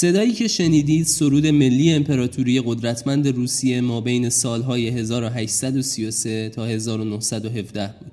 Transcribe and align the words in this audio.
صدایی 0.00 0.32
که 0.32 0.48
شنیدید 0.48 1.06
سرود 1.06 1.46
ملی 1.46 1.92
امپراتوری 1.92 2.60
قدرتمند 2.60 3.28
روسیه 3.28 3.80
ما 3.80 4.00
بین 4.00 4.28
سالهای 4.28 4.88
1833 4.88 6.48
تا 6.48 6.66
1917 6.66 7.94
بود 8.00 8.12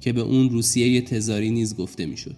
که 0.00 0.12
به 0.12 0.20
اون 0.20 0.50
روسیه 0.50 1.00
تزاری 1.00 1.50
نیز 1.50 1.76
گفته 1.76 2.06
می‌شد. 2.06 2.36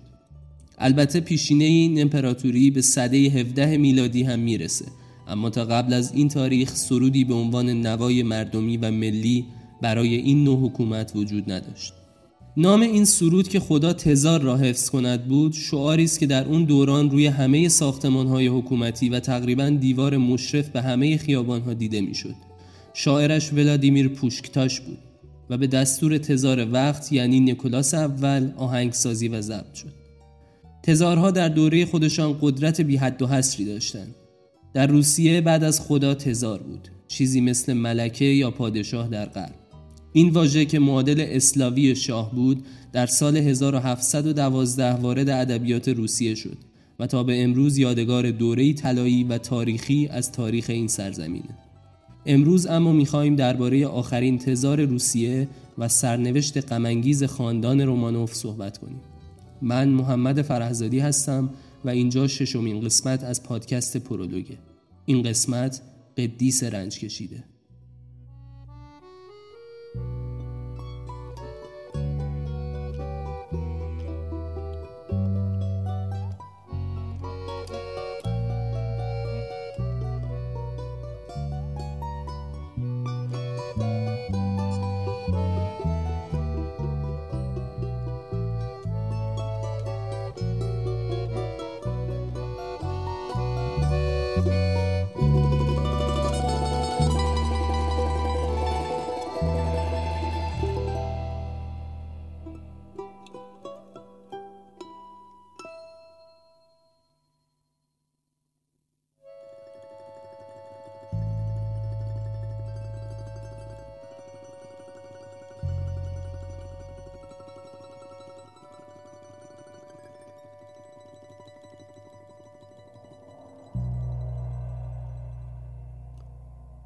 البته 0.78 1.20
پیشینه 1.20 1.64
این 1.64 2.02
امپراتوری 2.02 2.70
به 2.70 2.82
سده 2.82 3.16
17 3.16 3.76
میلادی 3.76 4.22
هم 4.22 4.38
می‌رسه 4.38 4.84
اما 5.28 5.50
تا 5.50 5.64
قبل 5.64 5.92
از 5.92 6.12
این 6.14 6.28
تاریخ 6.28 6.76
سرودی 6.76 7.24
به 7.24 7.34
عنوان 7.34 7.86
نوای 7.86 8.22
مردمی 8.22 8.76
و 8.76 8.90
ملی 8.90 9.44
برای 9.82 10.14
این 10.14 10.44
نوع 10.44 10.58
حکومت 10.58 11.12
وجود 11.14 11.52
نداشت. 11.52 11.92
نام 12.60 12.80
این 12.80 13.04
سرود 13.04 13.48
که 13.48 13.60
خدا 13.60 13.92
تزار 13.92 14.40
را 14.40 14.56
حفظ 14.56 14.90
کند 14.90 15.28
بود 15.28 15.52
شعاری 15.52 16.04
است 16.04 16.18
که 16.18 16.26
در 16.26 16.44
اون 16.44 16.64
دوران 16.64 17.10
روی 17.10 17.26
همه 17.26 17.68
های 18.12 18.46
حکومتی 18.46 19.08
و 19.08 19.20
تقریبا 19.20 19.68
دیوار 19.70 20.16
مشرف 20.16 20.68
به 20.68 20.82
همه 20.82 21.18
ها 21.66 21.74
دیده 21.74 22.00
می‌شد. 22.00 22.34
شاعرش 22.94 23.52
ولادیمیر 23.52 24.08
پوشکتاش 24.08 24.80
بود 24.80 24.98
و 25.50 25.58
به 25.58 25.66
دستور 25.66 26.18
تزار 26.18 26.72
وقت 26.72 27.12
یعنی 27.12 27.40
نیکولاس 27.40 27.94
اول 27.94 28.50
آهنگسازی 28.56 29.28
و 29.28 29.40
ضبط 29.40 29.74
شد. 29.74 29.92
تزارها 30.82 31.30
در 31.30 31.48
دوره 31.48 31.86
خودشان 31.86 32.38
قدرت 32.40 32.80
بی 32.80 32.96
حد 32.96 33.22
و 33.22 33.26
حصری 33.26 33.64
داشتند. 33.64 34.14
در 34.74 34.86
روسیه 34.86 35.40
بعد 35.40 35.64
از 35.64 35.80
خدا 35.80 36.14
تزار 36.14 36.62
بود 36.62 36.88
چیزی 37.08 37.40
مثل 37.40 37.72
ملکه 37.72 38.24
یا 38.24 38.50
پادشاه 38.50 39.08
در 39.08 39.26
غرب 39.26 39.57
این 40.18 40.30
واژه 40.30 40.64
که 40.64 40.78
معادل 40.78 41.26
اسلاوی 41.28 41.96
شاه 41.96 42.34
بود 42.34 42.64
در 42.92 43.06
سال 43.06 43.36
1712 43.36 44.92
وارد 44.92 45.28
ادبیات 45.28 45.88
روسیه 45.88 46.34
شد 46.34 46.58
و 46.98 47.06
تا 47.06 47.22
به 47.22 47.42
امروز 47.42 47.78
یادگار 47.78 48.30
دوره 48.30 48.72
طلایی 48.72 49.24
و 49.24 49.38
تاریخی 49.38 50.08
از 50.08 50.32
تاریخ 50.32 50.70
این 50.70 50.88
سرزمینه. 50.88 51.58
امروز 52.26 52.66
اما 52.66 52.92
می‌خواهیم 52.92 53.36
درباره 53.36 53.86
آخرین 53.86 54.38
تزار 54.38 54.84
روسیه 54.84 55.48
و 55.78 55.88
سرنوشت 55.88 56.72
غمانگیز 56.72 57.24
خاندان 57.24 57.80
رومانوف 57.80 58.34
صحبت 58.34 58.78
کنیم. 58.78 59.00
من 59.62 59.88
محمد 59.88 60.42
فرهزادی 60.42 60.98
هستم 60.98 61.50
و 61.84 61.88
اینجا 61.88 62.28
ششمین 62.28 62.80
قسمت 62.80 63.24
از 63.24 63.42
پادکست 63.42 63.96
پرولوگه. 63.96 64.58
این 65.06 65.22
قسمت 65.22 65.80
قدیس 66.16 66.64
رنج 66.64 66.98
کشیده. 66.98 67.44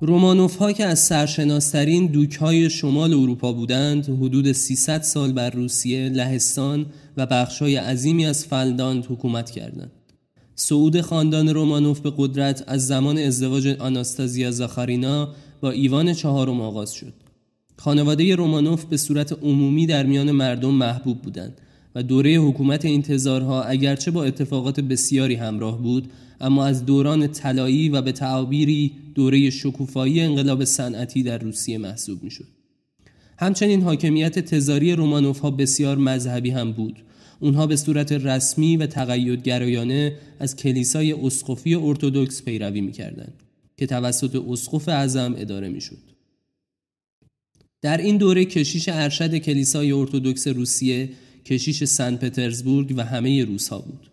رومانوف 0.05 0.57
ها 0.57 0.73
که 0.73 0.85
از 0.85 0.99
سرشناسترین 0.99 2.07
دوک 2.07 2.35
های 2.35 2.71
شمال 2.71 3.15
اروپا 3.15 3.53
بودند 3.53 4.05
حدود 4.05 4.53
300 4.53 5.03
سال 5.03 5.33
بر 5.33 5.51
روسیه، 5.51 6.09
لهستان 6.09 6.87
و 7.17 7.27
بخش 7.27 7.63
های 7.63 7.77
عظیمی 7.77 8.27
از 8.27 8.47
فلداند 8.47 9.07
حکومت 9.09 9.51
کردند. 9.51 9.91
صعود 10.55 11.01
خاندان 11.01 11.49
رومانوف 11.49 12.01
به 12.01 12.13
قدرت 12.17 12.65
از 12.67 12.87
زمان 12.87 13.19
ازدواج 13.19 13.67
آناستازیا 13.67 14.51
زاخارینا 14.51 15.29
با 15.61 15.71
ایوان 15.71 16.13
چهارم 16.13 16.61
آغاز 16.61 16.93
شد. 16.93 17.15
خانواده 17.77 18.35
رومانوف 18.35 18.85
به 18.85 18.97
صورت 18.97 19.33
عمومی 19.33 19.87
در 19.87 20.07
میان 20.07 20.31
مردم 20.31 20.71
محبوب 20.75 21.23
بودند 21.23 21.61
و 21.95 22.03
دوره 22.03 22.35
حکومت 22.35 22.85
این 22.85 23.03
تزارها 23.03 23.63
اگرچه 23.63 24.11
با 24.11 24.25
اتفاقات 24.25 24.81
بسیاری 24.81 25.35
همراه 25.35 25.83
بود 25.83 26.11
اما 26.41 26.67
از 26.67 26.87
دوران 26.87 27.27
طلایی 27.27 27.89
و 27.89 28.03
به 28.03 28.13
تعابیری 28.13 28.93
دوره 29.15 29.51
شکوفایی 29.51 30.21
انقلاب 30.21 30.65
صنعتی 30.65 31.23
در 31.23 31.39
روسیه 31.39 31.79
محسوب 31.79 32.23
می‌شد. 32.23 32.47
همچنین 33.39 33.83
حاکمیت 33.83 34.39
تزاری 34.39 34.93
رومانوف 34.93 35.39
ها 35.39 35.51
بسیار 35.51 35.97
مذهبی 35.99 36.51
هم 36.51 36.73
بود. 36.73 37.03
اونها 37.41 37.67
به 37.67 37.77
صورت 37.77 38.13
رسمی 38.13 38.77
و 38.77 38.87
تقیدگرایانه 38.87 40.17
از 40.39 40.57
کلیسای 40.57 41.13
اسقفی 41.13 41.75
ارتودکس 41.75 42.43
پیروی 42.43 42.81
می‌کردند 42.81 43.35
که 43.77 43.87
توسط 43.87 44.43
اسقف 44.49 44.89
اعظم 44.89 45.35
اداره 45.39 45.69
می‌شد. 45.69 45.99
در 47.83 47.97
این 47.97 48.17
دوره 48.17 48.45
کشیش 48.45 48.89
ارشد 48.89 49.37
کلیسای 49.37 49.93
ارتودکس 49.93 50.49
روسیه 50.49 51.09
کشیش 51.45 51.85
سن 51.85 52.17
پترزبورگ 52.17 52.95
و 52.97 53.05
همه 53.05 53.45
روس 53.45 53.69
ها 53.69 53.79
بود. 53.79 54.11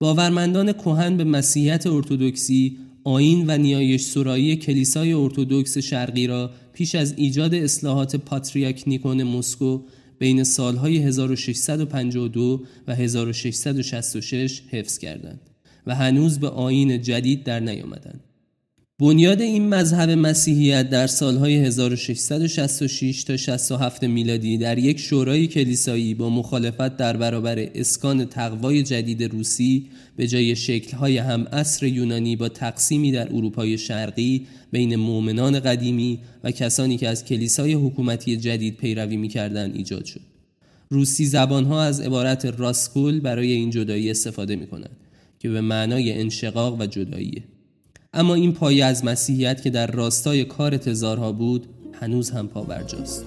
باورمندان 0.00 0.72
کهن 0.72 1.16
به 1.16 1.24
مسیحیت 1.24 1.86
ارتودکسی 1.86 2.78
آین 3.04 3.44
و 3.46 3.58
نیایش 3.58 4.02
سرایی 4.02 4.56
کلیسای 4.56 5.12
ارتودکس 5.12 5.78
شرقی 5.78 6.26
را 6.26 6.50
پیش 6.72 6.94
از 6.94 7.14
ایجاد 7.16 7.54
اصلاحات 7.54 8.16
پاتریاک 8.16 8.84
نیکون 8.86 9.22
مسکو 9.22 9.80
بین 10.18 10.44
سالهای 10.44 10.98
1652 10.98 12.64
و 12.86 12.94
1666 12.94 14.62
حفظ 14.70 14.98
کردند 14.98 15.40
و 15.86 15.94
هنوز 15.94 16.38
به 16.38 16.48
آین 16.48 17.02
جدید 17.02 17.44
در 17.44 17.60
نیامدند. 17.60 18.20
بنیاد 18.98 19.40
این 19.40 19.68
مذهب 19.68 20.10
مسیحیت 20.10 20.90
در 20.90 21.06
سالهای 21.06 21.56
1666 21.56 23.24
تا 23.24 23.36
67 23.36 24.04
میلادی 24.04 24.58
در 24.58 24.78
یک 24.78 25.00
شورای 25.00 25.46
کلیسایی 25.46 26.14
با 26.14 26.30
مخالفت 26.30 26.96
در 26.96 27.16
برابر 27.16 27.68
اسکان 27.74 28.24
تقوای 28.24 28.82
جدید 28.82 29.22
روسی 29.22 29.86
به 30.16 30.26
جای 30.26 30.56
شکلهای 30.56 31.18
هم 31.18 31.46
اصر 31.52 31.86
یونانی 31.86 32.36
با 32.36 32.48
تقسیمی 32.48 33.12
در 33.12 33.28
اروپای 33.28 33.78
شرقی 33.78 34.46
بین 34.72 34.96
مؤمنان 34.96 35.60
قدیمی 35.60 36.18
و 36.44 36.50
کسانی 36.50 36.96
که 36.96 37.08
از 37.08 37.24
کلیسای 37.24 37.72
حکومتی 37.72 38.36
جدید 38.36 38.76
پیروی 38.76 39.16
می‌کردند 39.16 39.76
ایجاد 39.76 40.04
شد. 40.04 40.20
روسی 40.90 41.26
زبانها 41.26 41.82
از 41.82 42.00
عبارت 42.00 42.44
راسکول 42.44 43.20
برای 43.20 43.52
این 43.52 43.70
جدایی 43.70 44.10
استفاده 44.10 44.56
می 44.56 44.66
کنند 44.66 44.96
که 45.38 45.48
به 45.48 45.60
معنای 45.60 46.12
انشقاق 46.12 46.80
و 46.80 46.86
جداییه. 46.86 47.42
اما 48.14 48.34
این 48.34 48.52
پایه 48.52 48.84
از 48.84 49.04
مسیحیت 49.04 49.62
که 49.62 49.70
در 49.70 49.86
راستای 49.86 50.44
کار 50.44 50.76
تزارها 50.76 51.32
بود 51.32 51.66
هنوز 52.00 52.30
هم 52.30 52.48
پابرجاست. 52.48 53.24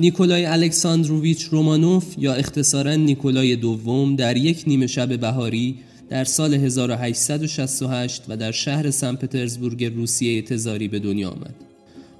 نیکولای 0.00 0.46
الکساندروویچ 0.46 1.44
رومانوف 1.44 2.04
یا 2.18 2.34
اختصارا 2.34 2.94
نیکولای 2.94 3.56
دوم 3.56 4.16
در 4.16 4.36
یک 4.36 4.64
نیمه 4.66 4.86
شب 4.86 5.16
بهاری 5.20 5.76
در 6.08 6.24
سال 6.24 6.54
1868 6.54 8.22
و 8.28 8.36
در 8.36 8.52
شهر 8.52 8.90
سن 8.90 9.16
پترزبورگ 9.16 9.84
روسیه 9.84 10.42
تزاری 10.42 10.88
به 10.88 10.98
دنیا 10.98 11.30
آمد. 11.30 11.54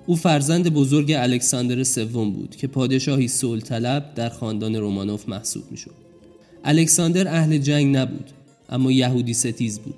او 0.07 0.17
فرزند 0.17 0.69
بزرگ 0.69 1.13
الکساندر 1.13 1.85
سوم 1.85 2.31
بود 2.31 2.57
که 2.57 2.67
پادشاهی 2.67 3.29
سول 3.29 3.61
طلب 3.61 4.15
در 4.15 4.29
خاندان 4.29 4.77
رومانوف 4.77 5.29
محسوب 5.29 5.65
می‌شد. 5.71 5.95
الکساندر 6.65 7.29
اهل 7.29 7.59
جنگ 7.59 7.97
نبود 7.97 8.31
اما 8.69 8.93
یهودی 8.93 9.35
ستیز 9.35 9.79
بود. 9.79 9.95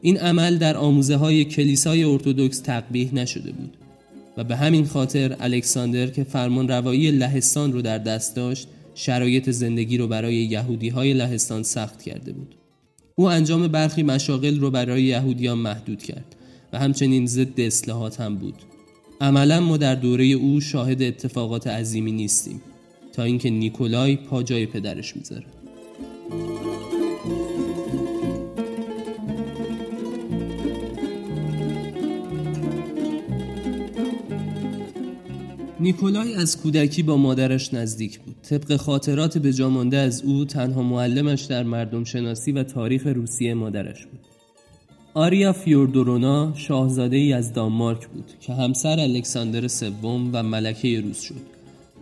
این 0.00 0.18
عمل 0.18 0.58
در 0.58 0.76
آموزه 0.76 1.16
های 1.16 1.44
کلیسای 1.44 2.04
ارتودکس 2.04 2.58
تقبیح 2.58 3.14
نشده 3.14 3.52
بود 3.52 3.81
و 4.36 4.44
به 4.44 4.56
همین 4.56 4.86
خاطر 4.86 5.36
الکساندر 5.40 6.06
که 6.06 6.24
فرمان 6.24 6.68
روایی 6.68 7.10
لهستان 7.10 7.72
رو 7.72 7.82
در 7.82 7.98
دست 7.98 8.36
داشت 8.36 8.68
شرایط 8.94 9.50
زندگی 9.50 9.98
رو 9.98 10.08
برای 10.08 10.34
یهودی 10.34 10.88
های 10.88 11.12
لهستان 11.12 11.62
سخت 11.62 12.02
کرده 12.02 12.32
بود. 12.32 12.54
او 13.14 13.28
انجام 13.28 13.68
برخی 13.68 14.02
مشاغل 14.02 14.60
رو 14.60 14.70
برای 14.70 15.02
یهودیان 15.02 15.58
محدود 15.58 16.02
کرد 16.02 16.36
و 16.72 16.78
همچنین 16.78 17.26
ضد 17.26 17.60
اصلاحات 17.60 18.20
هم 18.20 18.36
بود. 18.36 18.54
عملا 19.20 19.60
ما 19.60 19.76
در 19.76 19.94
دوره 19.94 20.24
او 20.24 20.60
شاهد 20.60 21.02
اتفاقات 21.02 21.66
عظیمی 21.66 22.12
نیستیم 22.12 22.62
تا 23.12 23.22
اینکه 23.22 23.50
نیکولای 23.50 24.16
پا 24.16 24.42
جای 24.42 24.66
پدرش 24.66 25.16
می‌ذاره. 25.16 25.61
نیکولای 35.82 36.34
از 36.34 36.62
کودکی 36.62 37.02
با 37.02 37.16
مادرش 37.16 37.74
نزدیک 37.74 38.20
بود. 38.20 38.36
طبق 38.42 38.76
خاطرات 38.76 39.38
به 39.38 39.52
جامانده 39.52 39.96
از 39.96 40.22
او 40.22 40.44
تنها 40.44 40.82
معلمش 40.82 41.42
در 41.42 41.62
مردم 41.62 42.04
شناسی 42.04 42.52
و 42.52 42.62
تاریخ 42.62 43.06
روسیه 43.06 43.54
مادرش 43.54 44.06
بود. 44.06 44.20
آریا 45.14 45.52
فیوردورونا 45.52 46.52
شاهزاده 46.56 47.16
ای 47.16 47.32
از 47.32 47.52
دانمارک 47.52 48.08
بود 48.08 48.24
که 48.40 48.52
همسر 48.52 49.00
الکساندر 49.00 49.68
سوم 49.68 50.30
و 50.32 50.42
ملکه 50.42 51.00
روس 51.00 51.20
شد. 51.20 51.34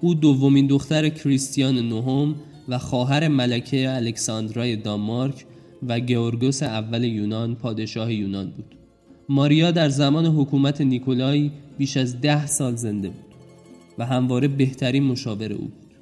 او 0.00 0.14
دومین 0.14 0.66
دختر 0.66 1.08
کریستیان 1.08 1.74
نهم 1.74 2.34
و 2.68 2.78
خواهر 2.78 3.28
ملکه 3.28 3.90
الکساندرای 3.90 4.76
دانمارک 4.76 5.44
و 5.88 6.00
گئورگوس 6.00 6.62
اول 6.62 7.04
یونان 7.04 7.54
پادشاه 7.54 8.12
یونان 8.12 8.50
بود. 8.50 8.74
ماریا 9.28 9.70
در 9.70 9.88
زمان 9.88 10.26
حکومت 10.26 10.80
نیکولای 10.80 11.50
بیش 11.78 11.96
از 11.96 12.20
ده 12.20 12.46
سال 12.46 12.76
زنده 12.76 13.08
بود. 13.08 13.29
و 13.98 14.06
همواره 14.06 14.48
بهترین 14.48 15.02
مشاور 15.02 15.52
او 15.52 15.58
بود. 15.58 15.94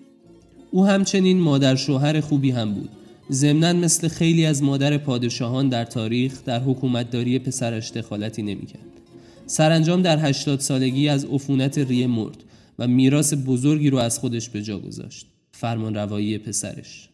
او 0.70 0.86
همچنین 0.86 1.40
مادر 1.40 1.76
شوهر 1.76 2.20
خوبی 2.20 2.50
هم 2.50 2.74
بود. 2.74 2.90
ضمنا 3.30 3.72
مثل 3.72 4.08
خیلی 4.08 4.46
از 4.46 4.62
مادر 4.62 4.98
پادشاهان 4.98 5.68
در 5.68 5.84
تاریخ 5.84 6.44
در 6.44 6.60
حکومتداری 6.60 7.38
پسرش 7.38 7.90
دخالتی 7.90 8.42
نمی‌کرد. 8.42 8.82
سرانجام 9.46 10.02
در 10.02 10.28
80 10.28 10.60
سالگی 10.60 11.08
از 11.08 11.24
عفونت 11.24 11.78
ریه 11.78 12.06
مرد 12.06 12.36
و 12.78 12.86
میراث 12.86 13.34
بزرگی 13.46 13.90
رو 13.90 13.98
از 13.98 14.18
خودش 14.18 14.48
به 14.48 14.62
جا 14.62 14.78
گذاشت. 14.78 15.26
فرمان 15.52 15.94
روایی 15.94 16.38
پسرش. 16.38 17.07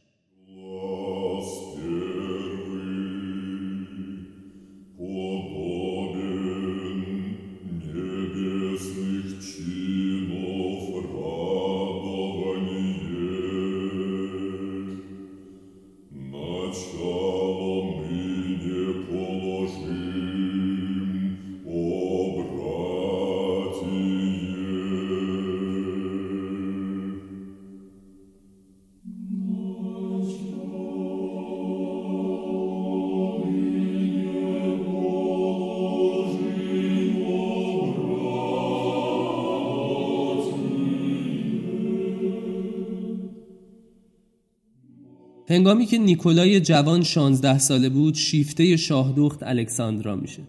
هنگامی 45.54 45.86
که 45.86 45.98
نیکولای 45.98 46.60
جوان 46.60 47.02
16 47.02 47.58
ساله 47.58 47.88
بود 47.88 48.14
شیفته 48.14 48.76
شاهدخت 48.76 49.42
الکساندرا 49.42 50.16
میشه. 50.16 50.42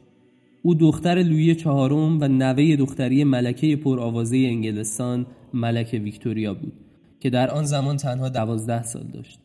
او 0.61 0.75
دختر 0.75 1.15
لویی 1.15 1.55
چهارم 1.55 2.21
و 2.21 2.27
نوه 2.27 2.75
دختری 2.75 3.24
ملکه 3.24 3.75
پرآوازه 3.75 4.38
انگلستان 4.38 5.25
ملکه 5.53 6.00
ویکتوریا 6.00 6.53
بود 6.53 6.74
که 7.19 7.29
در 7.29 7.50
آن 7.50 7.63
زمان 7.63 7.97
تنها 7.97 8.29
دوازده 8.29 8.83
سال 8.83 9.03
داشت. 9.13 9.39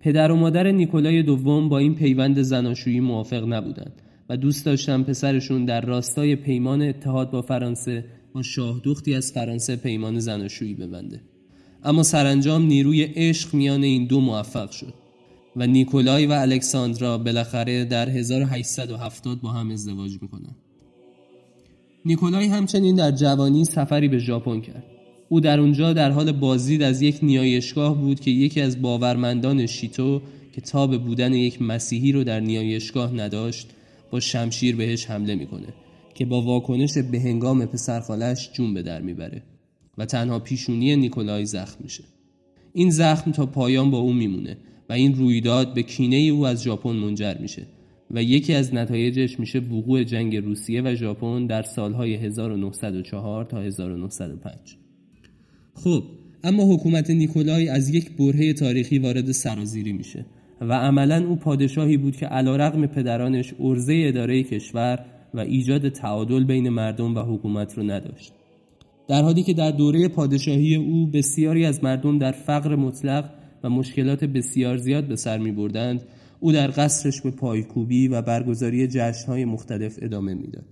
پدر 0.00 0.32
و 0.32 0.36
مادر 0.36 0.70
نیکولای 0.70 1.22
دوم 1.22 1.68
با 1.68 1.78
این 1.78 1.94
پیوند 1.94 2.42
زناشویی 2.42 3.00
موافق 3.00 3.52
نبودند 3.52 4.02
و 4.28 4.36
دوست 4.36 4.66
داشتن 4.66 5.02
پسرشون 5.02 5.64
در 5.64 5.80
راستای 5.80 6.36
پیمان 6.36 6.82
اتحاد 6.82 7.30
با 7.30 7.42
فرانسه 7.42 8.04
با 8.32 8.42
شاهدختی 8.42 9.14
از 9.14 9.32
فرانسه 9.32 9.76
پیمان 9.76 10.18
زناشویی 10.18 10.74
ببنده. 10.74 11.20
اما 11.84 12.02
سرانجام 12.02 12.62
نیروی 12.66 13.02
عشق 13.02 13.54
میان 13.54 13.82
این 13.82 14.06
دو 14.06 14.20
موفق 14.20 14.70
شد. 14.70 15.01
و 15.56 15.66
نیکولای 15.66 16.26
و 16.26 16.32
الکساندرا 16.32 17.18
بالاخره 17.18 17.84
در 17.84 18.08
1870 18.08 19.40
با 19.40 19.48
هم 19.48 19.70
ازدواج 19.70 20.18
می‌کنند. 20.22 20.56
نیکولای 22.04 22.46
همچنین 22.46 22.96
در 22.96 23.10
جوانی 23.10 23.64
سفری 23.64 24.08
به 24.08 24.18
ژاپن 24.18 24.60
کرد. 24.60 24.84
او 25.28 25.40
در 25.40 25.60
اونجا 25.60 25.92
در 25.92 26.10
حال 26.10 26.32
بازدید 26.32 26.82
از 26.82 27.02
یک 27.02 27.18
نیایشگاه 27.22 28.00
بود 28.00 28.20
که 28.20 28.30
یکی 28.30 28.60
از 28.60 28.82
باورمندان 28.82 29.66
شیتو 29.66 30.22
که 30.52 30.60
تاب 30.60 31.04
بودن 31.04 31.32
یک 31.32 31.62
مسیحی 31.62 32.12
رو 32.12 32.24
در 32.24 32.40
نیایشگاه 32.40 33.12
نداشت 33.12 33.70
با 34.10 34.20
شمشیر 34.20 34.76
بهش 34.76 35.06
حمله 35.06 35.34
می‌کنه 35.34 35.68
که 36.14 36.24
با 36.24 36.42
واکنش 36.42 36.98
به 36.98 37.20
هنگام 37.20 37.66
پسرخالش 37.66 38.50
جون 38.52 38.74
به 38.74 38.82
در 38.82 39.00
می‌بره 39.00 39.42
و 39.98 40.06
تنها 40.06 40.38
پیشونی 40.38 40.96
نیکولای 40.96 41.46
زخم 41.46 41.76
میشه 41.84 42.04
این 42.72 42.90
زخم 42.90 43.32
تا 43.32 43.46
پایان 43.46 43.90
با 43.90 43.98
او 43.98 44.12
میمونه 44.12 44.56
این 44.92 45.14
رویداد 45.14 45.74
به 45.74 45.82
کینه 45.82 46.16
او 46.16 46.46
از 46.46 46.62
ژاپن 46.62 46.92
منجر 46.92 47.34
میشه 47.40 47.66
و 48.10 48.22
یکی 48.22 48.54
از 48.54 48.74
نتایجش 48.74 49.40
میشه 49.40 49.58
وقوع 49.58 50.04
جنگ 50.04 50.36
روسیه 50.36 50.82
و 50.82 50.94
ژاپن 50.94 51.46
در 51.46 51.62
سالهای 51.62 52.14
1904 52.14 53.44
تا 53.44 53.60
1905 53.60 54.54
خب 55.74 56.02
اما 56.44 56.74
حکومت 56.74 57.10
نیکولای 57.10 57.68
از 57.68 57.94
یک 57.94 58.10
برهه 58.16 58.52
تاریخی 58.52 58.98
وارد 58.98 59.32
سرازیری 59.32 59.92
میشه 59.92 60.26
و 60.60 60.72
عملا 60.72 61.26
او 61.28 61.36
پادشاهی 61.36 61.96
بود 61.96 62.16
که 62.16 62.26
علیرغم 62.26 62.86
پدرانش 62.86 63.54
ارزه 63.60 64.02
اداره 64.06 64.42
کشور 64.42 65.04
و 65.34 65.40
ایجاد 65.40 65.88
تعادل 65.88 66.44
بین 66.44 66.68
مردم 66.68 67.14
و 67.14 67.18
حکومت 67.18 67.74
رو 67.74 67.82
نداشت. 67.82 68.32
در 69.08 69.22
حالی 69.22 69.42
که 69.42 69.54
در 69.54 69.70
دوره 69.70 70.08
پادشاهی 70.08 70.74
او 70.74 71.06
بسیاری 71.06 71.64
از 71.64 71.84
مردم 71.84 72.18
در 72.18 72.32
فقر 72.32 72.76
مطلق 72.76 73.30
و 73.62 73.70
مشکلات 73.70 74.24
بسیار 74.24 74.76
زیاد 74.76 75.04
به 75.04 75.16
سر 75.16 75.38
می 75.38 75.52
بردند 75.52 76.02
او 76.40 76.52
در 76.52 76.66
قصرش 76.66 77.20
به 77.20 77.30
پایکوبی 77.30 78.08
و 78.08 78.22
برگزاری 78.22 78.86
جشنهای 78.86 79.44
مختلف 79.44 79.98
ادامه 80.02 80.34
می‌داد. 80.34 80.66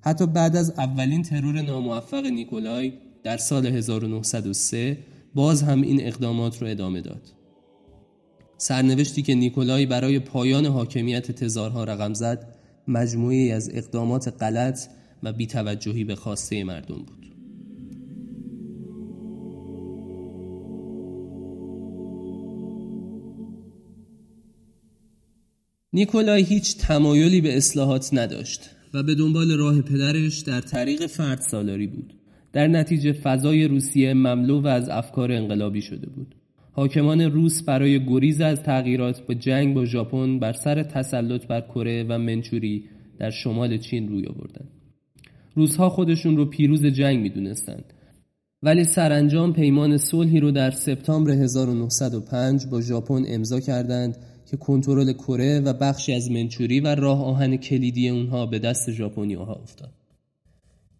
حتی 0.00 0.26
بعد 0.26 0.56
از 0.56 0.70
اولین 0.70 1.22
ترور 1.22 1.62
ناموفق 1.62 2.26
نیکولای 2.26 2.92
در 3.22 3.36
سال 3.36 3.66
1903 3.66 4.98
باز 5.34 5.62
هم 5.62 5.82
این 5.82 6.06
اقدامات 6.06 6.62
رو 6.62 6.68
ادامه 6.68 7.00
داد. 7.00 7.32
سرنوشتی 8.56 9.22
که 9.22 9.34
نیکولای 9.34 9.86
برای 9.86 10.18
پایان 10.18 10.66
حاکمیت 10.66 11.30
تزارها 11.30 11.84
رقم 11.84 12.14
زد 12.14 12.54
مجموعی 12.88 13.52
از 13.52 13.70
اقدامات 13.74 14.42
غلط 14.42 14.80
و 15.22 15.32
بیتوجهی 15.32 16.04
به 16.04 16.14
خواسته 16.14 16.64
مردم 16.64 16.94
بود. 16.94 17.23
نیکولای 25.94 26.42
هیچ 26.42 26.76
تمایلی 26.76 27.40
به 27.40 27.56
اصلاحات 27.56 28.10
نداشت 28.12 28.70
و 28.94 29.02
به 29.02 29.14
دنبال 29.14 29.58
راه 29.58 29.82
پدرش 29.82 30.38
در 30.38 30.60
طریق 30.60 31.06
فرد 31.06 31.40
سالاری 31.40 31.86
بود. 31.86 32.14
در 32.52 32.66
نتیجه 32.66 33.12
فضای 33.12 33.68
روسیه 33.68 34.14
مملو 34.14 34.60
و 34.60 34.66
از 34.66 34.88
افکار 34.88 35.32
انقلابی 35.32 35.82
شده 35.82 36.06
بود. 36.06 36.34
حاکمان 36.72 37.20
روس 37.20 37.62
برای 37.62 38.06
گریز 38.06 38.40
از 38.40 38.62
تغییرات 38.62 39.26
با 39.26 39.34
جنگ 39.34 39.74
با 39.74 39.84
ژاپن 39.84 40.38
بر 40.38 40.52
سر 40.52 40.82
تسلط 40.82 41.46
بر 41.46 41.60
کره 41.60 42.04
و 42.08 42.18
منچوری 42.18 42.84
در 43.18 43.30
شمال 43.30 43.78
چین 43.78 44.08
روی 44.08 44.26
آوردند. 44.26 44.70
روزها 45.54 45.90
خودشون 45.90 46.36
رو 46.36 46.44
پیروز 46.44 46.86
جنگ 46.86 47.18
می‌دونستند 47.18 47.93
ولی 48.64 48.84
سرانجام 48.84 49.52
پیمان 49.52 49.98
صلحی 49.98 50.40
رو 50.40 50.50
در 50.50 50.70
سپتامبر 50.70 51.30
1905 51.30 52.66
با 52.66 52.80
ژاپن 52.80 53.24
امضا 53.28 53.60
کردند 53.60 54.16
که 54.50 54.56
کنترل 54.56 55.12
کره 55.12 55.60
و 55.60 55.72
بخشی 55.72 56.12
از 56.12 56.30
منچوری 56.30 56.80
و 56.80 56.86
راه 56.86 57.24
آهن 57.24 57.56
کلیدی 57.56 58.08
اونها 58.08 58.46
به 58.46 58.58
دست 58.58 58.90
ژاپنی 58.90 59.34
ها 59.34 59.54
افتاد. 59.62 59.90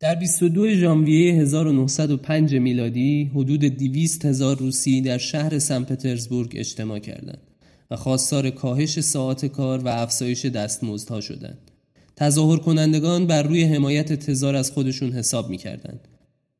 در 0.00 0.14
22 0.14 0.68
ژانویه 0.68 1.34
1905 1.34 2.54
میلادی 2.54 3.30
حدود 3.34 3.60
200 3.64 4.24
هزار 4.24 4.58
روسی 4.58 5.00
در 5.00 5.18
شهر 5.18 5.58
سن 5.58 5.84
پترزبورگ 5.84 6.52
اجتماع 6.56 6.98
کردند 6.98 7.42
و 7.90 7.96
خواستار 7.96 8.50
کاهش 8.50 9.00
ساعات 9.00 9.46
کار 9.46 9.78
و 9.78 9.88
افزایش 9.88 10.46
دستمزدها 10.46 11.20
شدند. 11.20 11.70
تظاهر 12.16 12.56
کنندگان 12.56 13.26
بر 13.26 13.42
روی 13.42 13.64
حمایت 13.64 14.12
تزار 14.12 14.56
از 14.56 14.70
خودشون 14.70 15.12
حساب 15.12 15.50
می‌کردند 15.50 16.08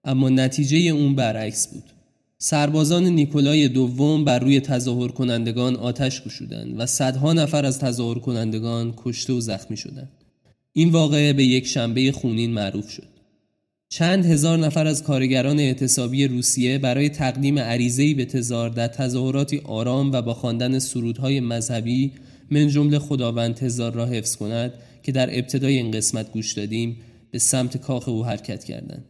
اما 0.05 0.29
نتیجه 0.29 0.79
اون 0.79 1.15
برعکس 1.15 1.69
بود. 1.69 1.85
سربازان 2.39 3.05
نیکولای 3.05 3.69
دوم 3.69 4.25
بر 4.25 4.39
روی 4.39 4.61
تظاهر 4.61 5.09
کنندگان 5.09 5.77
آتش 5.77 6.23
گشودند 6.23 6.81
و 6.81 6.87
صدها 6.87 7.33
نفر 7.33 7.67
از 7.67 7.79
تظاهر 7.79 8.19
کنندگان 8.19 8.95
کشته 8.97 9.33
و 9.33 9.41
زخمی 9.41 9.77
شدند. 9.77 10.13
این 10.73 10.89
واقعه 10.89 11.33
به 11.33 11.45
یک 11.45 11.67
شنبه 11.67 12.13
خونین 12.13 12.53
معروف 12.53 12.91
شد. 12.91 13.15
چند 13.89 14.27
هزار 14.27 14.59
نفر 14.59 14.87
از 14.87 15.03
کارگران 15.03 15.61
اعتصابی 15.61 16.27
روسیه 16.27 16.79
برای 16.79 17.09
تقدیم 17.09 17.59
عریضه‌ای 17.59 18.15
به 18.15 18.25
تزار 18.25 18.71
در 18.71 18.89
تظاهراتی 18.89 19.61
آرام 19.65 20.13
و 20.13 20.23
با 20.23 20.35
خواندن 20.35 20.79
سرودهای 20.79 21.41
مذهبی 21.41 22.13
من 22.51 22.69
جمله 22.69 22.99
خداوند 22.99 23.55
تزار 23.55 23.93
را 23.93 24.07
حفظ 24.07 24.37
کند 24.37 24.73
که 25.03 25.13
در 25.13 25.39
ابتدای 25.39 25.77
این 25.77 25.91
قسمت 25.91 26.33
گوش 26.33 26.53
دادیم 26.53 26.97
به 27.31 27.39
سمت 27.39 27.77
کاخ 27.77 28.09
او 28.09 28.25
حرکت 28.25 28.65
کردند. 28.65 29.05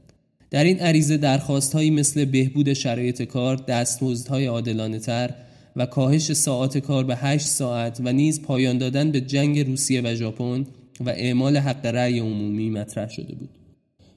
در 0.51 0.65
این 0.65 0.81
عریضه 0.81 1.17
درخواستهایی 1.17 1.91
مثل 1.91 2.25
بهبود 2.25 2.73
شرایط 2.73 3.23
کار، 3.23 3.57
دستمزدهای 3.57 4.47
عادلانه 4.47 4.99
تر 4.99 5.35
و 5.77 5.87
کاهش 5.87 6.33
ساعات 6.33 6.79
کار 6.79 7.05
به 7.05 7.17
8 7.17 7.47
ساعت 7.47 8.01
و 8.05 8.13
نیز 8.13 8.43
پایان 8.43 8.79
دادن 8.79 9.11
به 9.11 9.21
جنگ 9.21 9.61
روسیه 9.61 10.01
و 10.05 10.15
ژاپن 10.15 10.67
و 11.01 11.09
اعمال 11.09 11.57
حق 11.57 11.87
رأی 11.87 12.19
عمومی 12.19 12.71
مطرح 12.71 13.09
شده 13.09 13.35
بود. 13.35 13.49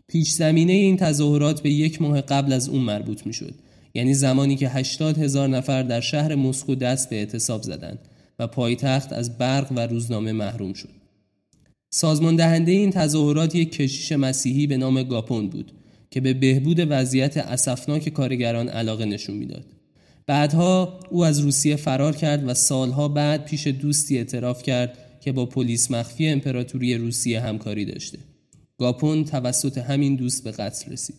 پیش 0.08 0.32
زمینه 0.32 0.74
این 0.74 0.98
تظاهرات 0.98 1.62
به 1.62 1.70
یک 1.70 2.02
ماه 2.02 2.22
قبل 2.22 2.54
از 2.54 2.70
اون 2.70 2.82
مربوط 2.82 3.28
می 3.28 3.34
شد. 3.34 3.54
یعنی 3.94 4.14
زمانی 4.14 4.56
که 4.56 4.70
80 4.70 5.18
هزار 5.18 5.48
نفر 5.50 5.84
در 5.84 6.00
شهر 6.02 6.36
مسکو 6.36 6.76
دست 6.76 7.10
به 7.10 7.16
اعتصاب 7.16 7.62
زدند 7.62 8.00
و 8.40 8.48
پایتخت 8.48 9.14
از 9.14 9.38
برق 9.38 9.72
و 9.72 9.80
روزنامه 9.80 10.32
محروم 10.32 10.74
شد. 10.74 10.90
سازمان 11.90 12.36
دهنده 12.36 12.72
این 12.72 12.92
تظاهرات 12.92 13.56
یک 13.56 13.72
کشیش 13.72 14.12
مسیحی 14.12 14.68
به 14.68 14.78
نام 14.78 15.04
گاپون 15.04 15.50
بود 15.50 15.72
که 16.12 16.22
به 16.22 16.34
بهبود 16.34 16.78
وضعیت 16.90 17.38
اسفناک 17.38 18.10
کارگران 18.10 18.70
علاقه 18.70 19.06
نشون 19.06 19.38
می‌داد. 19.38 19.66
بعدها 20.28 21.00
او 21.10 21.26
از 21.26 21.40
روسیه 21.40 21.76
فرار 21.76 22.16
کرد 22.16 22.48
و 22.48 22.54
سالها 22.54 23.08
بعد 23.08 23.46
پیش 23.46 23.68
دوستی 23.68 24.18
اعتراف 24.18 24.64
کرد 24.64 24.98
که 25.22 25.32
با 25.32 25.46
پلیس 25.46 25.92
مخفی 25.92 26.28
امپراتوری 26.28 26.98
روسیه 26.98 27.42
همکاری 27.42 27.86
داشته. 27.86 28.18
گاپون 28.78 29.26
توسط 29.26 29.78
همین 29.78 30.16
دوست 30.16 30.44
به 30.44 30.52
قتل 30.52 30.92
رسید. 30.92 31.16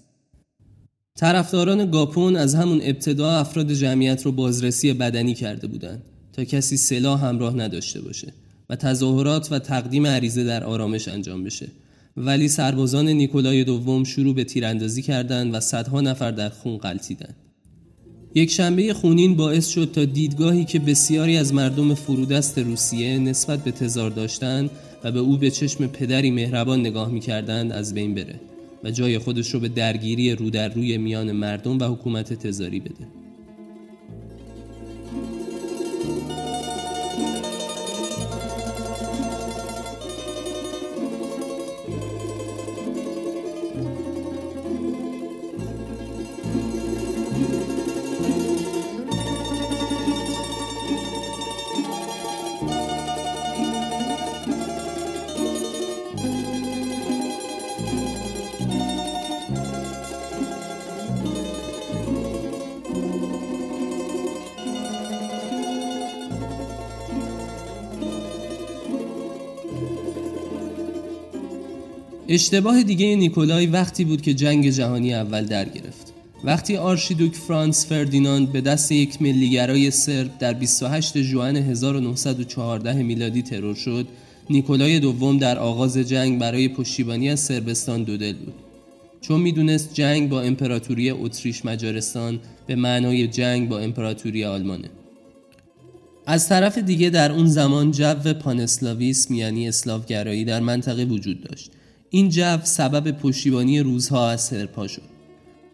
طرفداران 1.18 1.90
گاپون 1.90 2.36
از 2.36 2.54
همون 2.54 2.80
ابتدا 2.82 3.30
افراد 3.30 3.72
جمعیت 3.72 4.22
رو 4.22 4.32
بازرسی 4.32 4.92
بدنی 4.92 5.34
کرده 5.34 5.66
بودند 5.66 6.02
تا 6.32 6.44
کسی 6.44 6.76
سلاح 6.76 7.24
همراه 7.24 7.56
نداشته 7.56 8.00
باشه 8.00 8.32
و 8.70 8.76
تظاهرات 8.76 9.52
و 9.52 9.58
تقدیم 9.58 10.06
عریضه 10.06 10.44
در 10.44 10.64
آرامش 10.64 11.08
انجام 11.08 11.44
بشه 11.44 11.68
ولی 12.18 12.48
سربازان 12.48 13.08
نیکولای 13.08 13.64
دوم 13.64 14.04
شروع 14.04 14.34
به 14.34 14.44
تیراندازی 14.44 15.02
کردند 15.02 15.54
و 15.54 15.60
صدها 15.60 16.00
نفر 16.00 16.30
در 16.30 16.48
خون 16.48 16.76
قلتیدند 16.76 17.36
یک 18.34 18.50
شنبه 18.50 18.94
خونین 18.94 19.36
باعث 19.36 19.68
شد 19.68 19.90
تا 19.92 20.04
دیدگاهی 20.04 20.64
که 20.64 20.78
بسیاری 20.78 21.36
از 21.36 21.54
مردم 21.54 21.94
فرودست 21.94 22.58
روسیه 22.58 23.18
نسبت 23.18 23.64
به 23.64 23.70
تزار 23.70 24.10
داشتند 24.10 24.70
و 25.04 25.12
به 25.12 25.18
او 25.18 25.36
به 25.36 25.50
چشم 25.50 25.86
پدری 25.86 26.30
مهربان 26.30 26.80
نگاه 26.80 27.10
می‌کردند 27.10 27.72
از 27.72 27.94
بین 27.94 28.14
بره 28.14 28.40
و 28.84 28.90
جای 28.90 29.18
خودش 29.18 29.54
رو 29.54 29.60
به 29.60 29.68
درگیری 29.68 30.34
رو 30.34 30.50
در 30.50 30.68
روی 30.68 30.98
میان 30.98 31.32
مردم 31.32 31.78
و 31.78 31.84
حکومت 31.84 32.32
تزاری 32.32 32.80
بده. 32.80 33.27
اشتباه 72.38 72.82
دیگه 72.82 73.16
نیکولای 73.16 73.66
وقتی 73.66 74.04
بود 74.04 74.22
که 74.22 74.34
جنگ 74.34 74.70
جهانی 74.70 75.14
اول 75.14 75.44
در 75.44 75.64
گرفت. 75.64 76.12
وقتی 76.44 76.76
آرشیدوک 76.76 77.34
فرانس 77.34 77.86
فردیناند 77.86 78.52
به 78.52 78.60
دست 78.60 78.92
یک 78.92 79.22
ملیگرای 79.22 79.90
سرب 79.90 80.38
در 80.38 80.52
28 80.52 81.22
ژوئن 81.22 81.56
1914 81.56 83.02
میلادی 83.02 83.42
ترور 83.42 83.74
شد 83.74 84.06
نیکولای 84.50 85.00
دوم 85.00 85.38
در 85.38 85.58
آغاز 85.58 85.98
جنگ 85.98 86.38
برای 86.38 86.68
پشتیبانی 86.68 87.30
از 87.30 87.40
سربستان 87.40 88.02
دودل 88.02 88.32
بود. 88.32 88.54
چون 89.20 89.40
می‌دونست 89.40 89.94
جنگ 89.94 90.28
با 90.28 90.40
امپراتوری 90.40 91.10
اتریش 91.10 91.64
مجارستان 91.64 92.40
به 92.66 92.74
معنای 92.74 93.26
جنگ 93.26 93.68
با 93.68 93.78
امپراتوری 93.78 94.44
آلمانه 94.44 94.90
از 96.26 96.48
طرف 96.48 96.78
دیگه 96.78 97.10
در 97.10 97.32
اون 97.32 97.46
زمان 97.46 97.90
جو 97.90 98.32
پانسلاویسم 98.32 99.34
یعنی 99.34 99.68
اسلافگرایی 99.68 100.44
در 100.44 100.60
منطقه 100.60 101.04
وجود 101.04 101.42
داشت. 101.42 101.70
این 102.10 102.28
جو 102.28 102.58
سبب 102.62 103.10
پشتیبانی 103.10 103.80
روزها 103.80 104.30
از 104.30 104.40
سرپا 104.40 104.86
شد. 104.86 105.02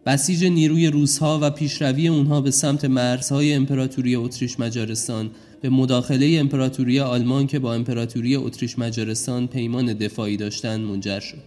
بسیج 0.06 0.44
نیروی 0.44 0.86
روزها 0.86 1.38
و 1.42 1.50
پیشروی 1.50 2.08
اونها 2.08 2.40
به 2.40 2.50
سمت 2.50 2.84
مرزهای 2.84 3.54
امپراتوری 3.54 4.16
اتریش 4.16 4.60
مجارستان 4.60 5.30
به 5.60 5.68
مداخله 5.68 6.36
امپراتوری 6.40 7.00
آلمان 7.00 7.46
که 7.46 7.58
با 7.58 7.74
امپراتوری 7.74 8.36
اتریش 8.36 8.78
مجارستان 8.78 9.46
پیمان 9.46 9.92
دفاعی 9.92 10.36
داشتند 10.36 10.80
منجر 10.80 11.20
شد 11.20 11.42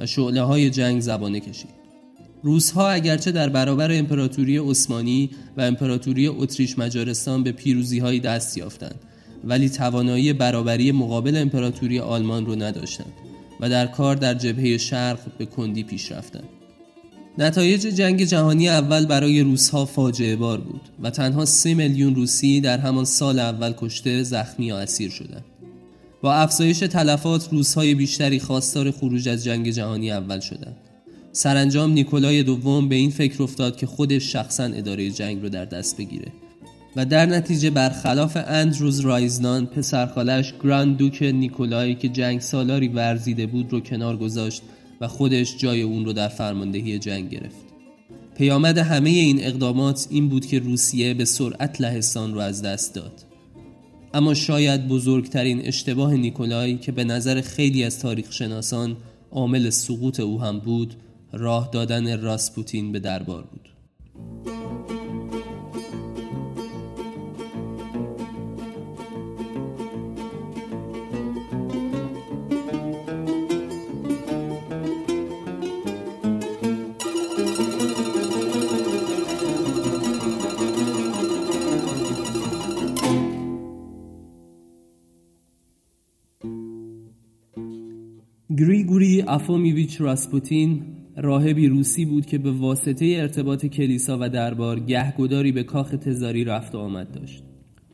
و 0.00 0.06
شعله 0.06 0.42
های 0.42 0.70
جنگ 0.70 1.00
زبانه 1.00 1.40
کشید. 1.40 1.70
روزها 2.42 2.90
اگرچه 2.90 3.32
در 3.32 3.48
برابر 3.48 3.92
امپراتوری 3.92 4.58
عثمانی 4.58 5.30
و 5.56 5.60
امپراتوری 5.60 6.26
اتریش 6.26 6.78
مجارستان 6.78 7.42
به 7.42 7.52
پیروزی 7.52 7.98
های 7.98 8.20
دست 8.20 8.58
یافتند 8.58 9.00
ولی 9.44 9.68
توانایی 9.68 10.32
برابری 10.32 10.92
مقابل 10.92 11.36
امپراتوری 11.36 11.98
آلمان 11.98 12.46
رو 12.46 12.54
نداشتند. 12.54 13.29
و 13.60 13.68
در 13.68 13.86
کار 13.86 14.16
در 14.16 14.34
جبهه 14.34 14.78
شرق 14.78 15.18
به 15.38 15.46
کندی 15.46 15.82
پیش 15.82 16.12
رفتند. 16.12 16.48
نتایج 17.38 17.80
جنگ 17.80 18.24
جهانی 18.24 18.68
اول 18.68 19.06
برای 19.06 19.40
روسها 19.40 19.84
فاجعه 19.84 20.36
بار 20.36 20.60
بود 20.60 20.80
و 21.02 21.10
تنها 21.10 21.44
سه 21.44 21.74
میلیون 21.74 22.14
روسی 22.14 22.60
در 22.60 22.78
همان 22.78 23.04
سال 23.04 23.38
اول 23.38 23.74
کشته 23.76 24.22
زخمی 24.22 24.66
یا 24.66 24.78
اسیر 24.78 25.10
شدند. 25.10 25.44
با 26.22 26.34
افزایش 26.34 26.78
تلفات 26.78 27.48
روسهای 27.52 27.94
بیشتری 27.94 28.40
خواستار 28.40 28.90
خروج 28.90 29.28
از 29.28 29.44
جنگ 29.44 29.70
جهانی 29.70 30.10
اول 30.10 30.40
شدند. 30.40 30.76
سرانجام 31.32 31.92
نیکولای 31.92 32.42
دوم 32.42 32.88
به 32.88 32.94
این 32.94 33.10
فکر 33.10 33.42
افتاد 33.42 33.76
که 33.76 33.86
خودش 33.86 34.32
شخصا 34.32 34.64
اداره 34.64 35.10
جنگ 35.10 35.42
رو 35.42 35.48
در 35.48 35.64
دست 35.64 35.96
بگیره 35.96 36.32
و 36.96 37.04
در 37.04 37.26
نتیجه 37.26 37.70
برخلاف 37.70 38.36
اندروز 38.46 39.00
رایزنان 39.00 39.66
پسرخالش 39.66 40.54
گراند 40.62 40.96
دوک 40.96 41.22
نیکولای 41.22 41.94
که 41.94 42.08
جنگ 42.08 42.40
سالاری 42.40 42.88
ورزیده 42.88 43.46
بود 43.46 43.72
رو 43.72 43.80
کنار 43.80 44.16
گذاشت 44.16 44.62
و 45.00 45.08
خودش 45.08 45.56
جای 45.56 45.82
اون 45.82 46.04
رو 46.04 46.12
در 46.12 46.28
فرماندهی 46.28 46.98
جنگ 46.98 47.28
گرفت. 47.30 47.70
پیامد 48.36 48.78
همه 48.78 49.10
این 49.10 49.44
اقدامات 49.44 50.06
این 50.10 50.28
بود 50.28 50.46
که 50.46 50.58
روسیه 50.58 51.14
به 51.14 51.24
سرعت 51.24 51.80
لهستان 51.80 52.34
رو 52.34 52.40
از 52.40 52.62
دست 52.62 52.94
داد. 52.94 53.24
اما 54.14 54.34
شاید 54.34 54.88
بزرگترین 54.88 55.66
اشتباه 55.66 56.14
نیکولای 56.14 56.76
که 56.76 56.92
به 56.92 57.04
نظر 57.04 57.40
خیلی 57.40 57.84
از 57.84 57.98
تاریخ 57.98 58.32
شناسان 58.32 58.96
عامل 59.30 59.70
سقوط 59.70 60.20
او 60.20 60.42
هم 60.42 60.58
بود 60.58 60.94
راه 61.32 61.68
دادن 61.72 62.20
راسپوتین 62.20 62.92
به 62.92 62.98
دربار 62.98 63.42
بود. 63.42 63.69
یفیموویچ 89.40 90.00
راسپوتین 90.00 90.82
راهبی 91.16 91.68
روسی 91.68 92.04
بود 92.04 92.26
که 92.26 92.38
به 92.38 92.50
واسطه 92.50 93.06
ارتباط 93.06 93.66
کلیسا 93.66 94.18
و 94.20 94.28
دربار 94.28 94.80
گهگداری 94.80 95.52
به 95.52 95.62
کاخ 95.62 95.90
تزاری 95.90 96.44
رفت 96.44 96.74
و 96.74 96.78
آمد 96.78 97.12
داشت 97.12 97.42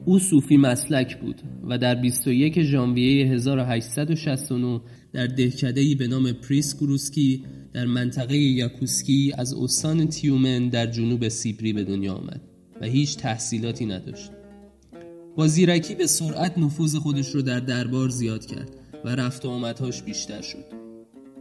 او 0.05 0.19
صوفی 0.19 0.57
مسلک 0.57 1.21
بود 1.21 1.41
و 1.69 1.79
در 1.79 1.95
21 1.95 2.63
ژانویه 2.63 3.27
1869 3.27 4.81
در 5.13 5.27
دهکده‌ای 5.27 5.95
به 5.95 6.07
نام 6.07 6.33
پریس 6.33 6.77
گروسکی 6.77 7.45
در 7.73 7.87
منطقه 7.87 8.37
یاکوسکی 8.37 9.33
از 9.39 9.55
استان 9.55 10.07
تیومن 10.07 10.69
در 10.69 10.87
جنوب 10.87 11.29
سیبری 11.29 11.73
به 11.73 11.85
دنیا 11.85 12.15
آمد 12.15 12.41
و 12.81 12.87
هیچ 12.87 13.17
تحصیلاتی 13.17 13.87
نداشت. 13.87 14.31
با 15.37 15.47
زیرکی 15.47 15.95
به 15.95 16.07
سرعت 16.07 16.59
نفوذ 16.59 16.97
خودش 16.97 17.29
رو 17.29 17.43
در 17.43 17.61
دربار 17.61 18.09
زیاد 18.09 18.47
کرد 18.47 18.71
و 19.05 19.09
رفت 19.09 19.45
و 19.45 19.49
آمدهاش 19.49 20.03
بیشتر 20.03 20.43
شد. 20.43 20.86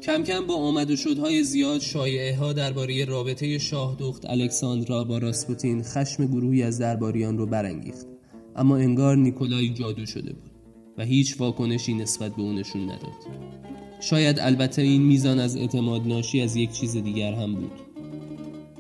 کم 0.06 0.24
کم 0.24 0.48
با 0.48 0.56
آمد 0.56 0.92
و 0.92 0.96
شدهای 0.96 1.44
زیاد 1.44 1.82
شایعه 1.82 2.36
ها 2.36 2.54
درباره 2.54 3.06
رابطه 3.06 3.58
شاه 3.58 3.96
دخت 4.00 4.30
الکساندرا 4.30 5.04
با 5.04 5.18
راسپوتین 5.18 5.84
خشم 5.84 6.26
گروهی 6.26 6.64
از 6.64 6.80
درباریان 6.80 7.38
رو 7.38 7.46
برانگیخت. 7.46 8.08
اما 8.56 8.78
انگار 8.78 9.18
نیکولای 9.18 9.70
جادو 9.70 10.06
شده 10.06 10.34
بود 10.34 10.52
و 10.98 11.06
هیچ 11.06 11.36
واکنشی 11.40 11.94
نسبت 11.94 12.36
به 12.36 12.42
اونشون 12.42 12.84
نداد. 12.84 13.16
شاید 14.02 14.40
البته 14.40 14.82
این 14.82 15.02
میزان 15.02 15.40
از 15.40 15.58
اعتماد 15.58 16.08
ناشی 16.08 16.42
از 16.42 16.56
یک 16.56 16.72
چیز 16.72 16.98
دیگر 16.98 17.34
هم 17.34 17.56
بود. 17.56 17.72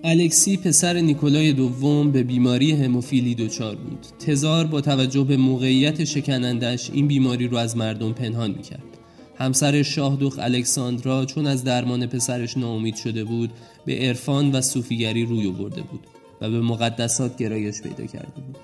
الکسی 0.03 0.57
پسر 0.57 1.01
نیکولای 1.01 1.53
دوم 1.53 2.11
به 2.11 2.23
بیماری 2.23 2.71
هموفیلی 2.71 3.35
دچار 3.35 3.75
بود. 3.75 4.05
تزار 4.19 4.67
با 4.67 4.81
توجه 4.81 5.23
به 5.23 5.37
موقعیت 5.37 6.03
شکنندش 6.03 6.89
این 6.93 7.07
بیماری 7.07 7.47
رو 7.47 7.57
از 7.57 7.77
مردم 7.77 8.13
پنهان 8.13 8.51
می‌کرد. 8.51 8.94
همسر 9.37 9.83
شاهدوخ 9.83 10.39
الکساندرا 10.39 11.25
چون 11.25 11.47
از 11.47 11.63
درمان 11.63 12.07
پسرش 12.07 12.57
ناامید 12.57 12.95
شده 12.95 13.23
بود 13.23 13.51
به 13.85 13.97
عرفان 13.97 14.51
و 14.51 14.61
صوفیگری 14.61 15.25
روی 15.25 15.51
برده 15.51 15.81
بود 15.81 16.07
و 16.41 16.49
به 16.49 16.61
مقدسات 16.61 17.37
گرایش 17.37 17.81
پیدا 17.81 18.05
کرده 18.05 18.41
بود. 18.41 18.57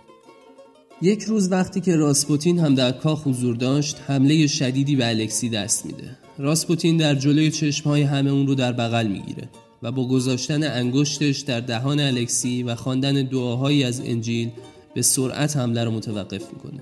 یک 1.01 1.23
روز 1.23 1.51
وقتی 1.51 1.81
که 1.81 1.95
راسپوتین 1.95 2.59
هم 2.59 2.75
در 2.75 2.91
کاخ 2.91 3.27
حضور 3.27 3.55
داشت 3.55 3.97
حمله 4.07 4.47
شدیدی 4.47 4.95
به 4.95 5.07
الکسی 5.07 5.49
دست 5.49 5.85
میده. 5.85 6.17
راسپوتین 6.37 6.97
در 6.97 7.15
جلوی 7.15 7.51
چشمهای 7.51 8.01
همه 8.01 8.29
اون 8.29 8.47
رو 8.47 8.55
در 8.55 8.71
بغل 8.71 9.07
می‌گیره 9.07 9.49
و 9.83 9.91
با 9.91 10.07
گذاشتن 10.07 10.63
انگشتش 10.63 11.39
در 11.39 11.59
دهان 11.59 11.99
الکسی 11.99 12.63
و 12.63 12.75
خواندن 12.75 13.13
دعاهایی 13.13 13.83
از 13.83 14.01
انجیل 14.05 14.49
به 14.95 15.01
سرعت 15.01 15.57
حمله 15.57 15.83
رو 15.83 15.91
متوقف 15.91 16.53
می‌کنه. 16.53 16.79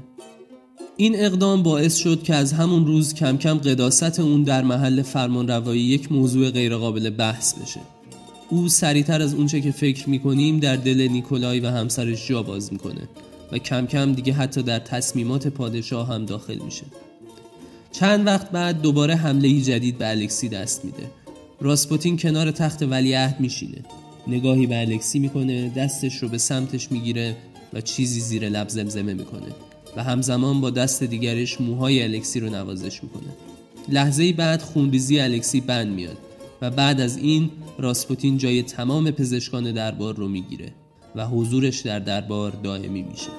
این 1.01 1.15
اقدام 1.19 1.63
باعث 1.63 1.95
شد 1.95 2.23
که 2.23 2.35
از 2.35 2.53
همون 2.53 2.85
روز 2.85 3.13
کم 3.13 3.37
کم 3.37 3.57
قداست 3.57 4.19
اون 4.19 4.43
در 4.43 4.63
محل 4.63 5.01
فرمانروایی 5.01 5.81
یک 5.81 6.11
موضوع 6.11 6.49
غیرقابل 6.49 7.09
بحث 7.09 7.53
بشه. 7.53 7.79
او 8.49 8.69
سریعتر 8.69 9.21
از 9.21 9.33
اونچه 9.33 9.61
که 9.61 9.71
فکر 9.71 10.09
می‌کنیم 10.09 10.59
در 10.59 10.75
دل 10.75 11.07
نیکولای 11.11 11.59
و 11.59 11.69
همسرش 11.69 12.27
جا 12.27 12.43
باز 12.43 12.73
می‌کنه 12.73 13.09
و 13.51 13.57
کم 13.57 13.85
کم 13.87 14.13
دیگه 14.13 14.33
حتی 14.33 14.61
در 14.63 14.79
تصمیمات 14.79 15.47
پادشاه 15.47 16.07
هم 16.07 16.25
داخل 16.25 16.57
میشه. 16.65 16.83
چند 17.91 18.27
وقت 18.27 18.51
بعد 18.51 18.81
دوباره 18.81 19.15
حمله 19.15 19.61
جدید 19.61 19.97
به 19.97 20.09
الکسی 20.09 20.49
دست 20.49 20.85
میده. 20.85 21.03
راسپوتین 21.61 22.17
کنار 22.17 22.51
تخت 22.51 22.83
ولیعهد 22.83 23.39
میشینه. 23.39 23.85
نگاهی 24.27 24.67
به 24.67 24.79
الکسی 24.79 25.19
می‌کنه 25.19 25.69
دستش 25.69 26.15
رو 26.15 26.27
به 26.27 26.37
سمتش 26.37 26.91
می‌گیره 26.91 27.35
و 27.73 27.81
چیزی 27.81 28.19
زیر 28.19 28.49
لب 28.49 28.69
زمزمه 28.69 29.13
می‌کنه. 29.13 29.47
و 29.95 30.03
همزمان 30.03 30.61
با 30.61 30.69
دست 30.69 31.03
دیگرش 31.03 31.61
موهای 31.61 32.03
الکسی 32.03 32.39
رو 32.39 32.49
نوازش 32.49 33.03
می‌کنه. 33.03 33.29
لحظه 33.87 34.33
بعد 34.33 34.61
خونریزی 34.61 35.19
الکسی 35.19 35.61
بند 35.61 35.93
میاد 35.93 36.17
و 36.61 36.71
بعد 36.71 37.01
از 37.01 37.17
این 37.17 37.51
راسپوتین 37.77 38.37
جای 38.37 38.63
تمام 38.63 39.11
پزشکان 39.11 39.71
دربار 39.71 40.15
رو 40.15 40.27
می‌گیره 40.27 40.71
و 41.15 41.25
حضورش 41.25 41.79
در 41.79 41.99
دربار 41.99 42.51
دائمی 42.51 43.01
میشه. 43.01 43.29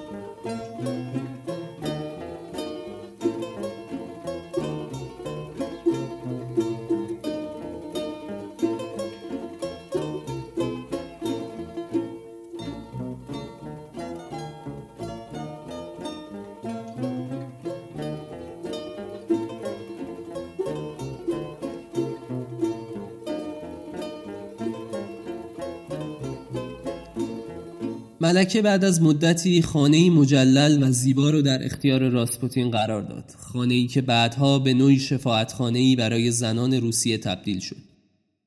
ملکه 28.21 28.61
بعد 28.61 28.85
از 28.85 29.01
مدتی 29.01 29.61
خانه 29.61 30.09
مجلل 30.09 30.83
و 30.83 30.91
زیبا 30.91 31.29
رو 31.29 31.41
در 31.41 31.65
اختیار 31.65 32.09
راسپوتین 32.09 32.71
قرار 32.71 33.01
داد. 33.01 33.31
خانه 33.37 33.73
ای 33.73 33.87
که 33.87 34.01
بعدها 34.01 34.59
به 34.59 34.73
نوعی 34.73 34.99
شفاعتخانه 34.99 35.79
ای 35.79 35.95
برای 35.95 36.31
زنان 36.31 36.73
روسیه 36.73 37.17
تبدیل 37.17 37.59
شد. 37.59 37.77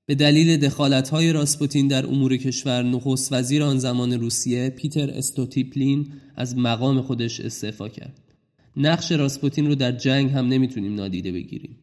به 0.07 0.15
دلیل 0.15 0.57
دخالت 0.57 1.09
های 1.09 1.33
راسپوتین 1.33 1.89
در 1.89 2.07
امور 2.07 2.37
کشور 2.37 2.83
نخست 2.83 3.33
وزیر 3.33 3.63
آن 3.63 3.79
زمان 3.79 4.13
روسیه 4.13 4.71
پیتر 4.71 5.11
استولیپین 5.11 6.07
از 6.37 6.59
مقام 6.59 7.01
خودش 7.01 7.41
استعفا 7.41 7.89
کرد. 7.89 8.21
نقش 8.77 9.13
راسپوتین 9.13 9.67
رو 9.67 9.75
در 9.75 9.93
جنگ 9.93 10.31
هم 10.31 10.49
نمی‌تونیم 10.49 10.95
نادیده 10.95 11.33
بگیریم. 11.33 11.77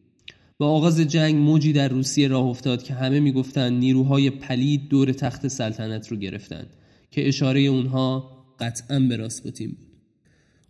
با 0.58 0.68
آغاز 0.68 1.00
جنگ 1.00 1.34
موجی 1.34 1.72
در 1.72 1.88
روسیه 1.88 2.28
راه 2.28 2.44
افتاد 2.44 2.82
که 2.82 2.94
همه 2.94 3.20
می‌گفتند 3.20 3.72
نیروهای 3.72 4.30
پلید 4.30 4.88
دور 4.88 5.12
تخت 5.12 5.48
سلطنت 5.48 6.08
رو 6.08 6.16
گرفتند 6.16 6.70
که 7.12 7.28
اشاره 7.28 7.60
اونها 7.60 8.30
قطعا 8.60 9.00
به 9.00 9.16
راسپوتین 9.16 9.68
بود. 9.68 9.92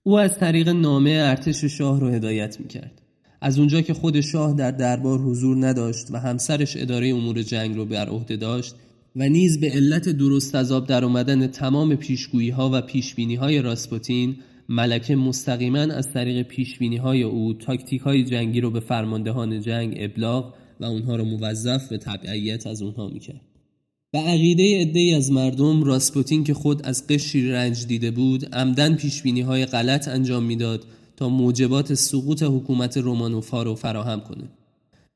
او 0.03 0.19
از 0.19 0.39
طریق 0.39 0.69
نامه 0.69 1.11
ارتش 1.11 1.65
شاه 1.65 2.01
رو 2.01 2.09
هدایت 2.09 2.61
می‌کرد. 2.61 3.03
از 3.41 3.59
اونجا 3.59 3.81
که 3.81 3.95
خود 3.95 4.21
شاه 4.21 4.55
در 4.57 4.71
دربار 4.71 5.19
حضور 5.19 5.67
نداشت 5.67 6.07
و 6.11 6.17
همسرش 6.17 6.77
اداره 6.77 7.09
امور 7.09 7.43
جنگ 7.43 7.77
رو 7.77 7.85
بر 7.85 8.09
عهده 8.09 8.37
داشت 8.37 8.75
و 9.17 9.29
نیز 9.29 9.61
به 9.61 9.71
علت 9.71 10.09
درست 10.09 10.55
از 10.55 10.73
آب 10.73 10.87
در 10.87 11.05
اومدن 11.05 11.47
تمام 11.47 11.97
پیشگویی 11.97 12.51
ها 12.51 12.71
و 12.73 12.81
پیشبینی 12.81 13.35
های 13.35 13.63
راسپوتین 13.63 14.37
ملکه 14.69 15.17
مستقیما 15.17 15.79
از 15.79 16.13
طریق 16.13 16.47
پیشبینی 16.47 16.97
های 16.97 17.23
او 17.23 17.55
تاکتیک 17.55 18.01
های 18.01 18.25
جنگی 18.25 18.61
رو 18.61 18.71
به 18.71 18.81
فرماندهان 18.81 19.61
جنگ 19.61 19.97
ابلاغ 20.01 20.55
و 20.81 20.85
اونها 20.85 21.17
رو 21.17 21.25
موظف 21.25 21.89
به 21.89 21.99
تبعیت 21.99 22.67
از 22.67 22.83
اونها 22.83 23.09
می‌کرد. 23.09 23.52
و 24.15 24.19
عقیده 24.19 24.81
عدهای 24.81 25.15
از 25.15 25.33
مردم 25.33 25.83
راسپوتین 25.85 26.45
که 26.45 26.55
خود 26.55 26.87
از 26.87 27.07
قشری 27.07 27.51
رنج 27.51 27.87
دیده 27.87 28.11
بود 28.11 28.55
عمدن 28.55 28.95
پیشبینی 28.95 29.41
های 29.41 29.67
غلط 29.67 30.09
انجام 30.09 30.45
می‌داد 30.45 30.85
تا 31.17 31.29
موجبات 31.29 31.95
سقوط 31.95 32.43
حکومت 32.43 32.97
رومانوفا 32.97 33.63
رو 33.63 33.75
فراهم 33.75 34.21
کنه. 34.21 34.45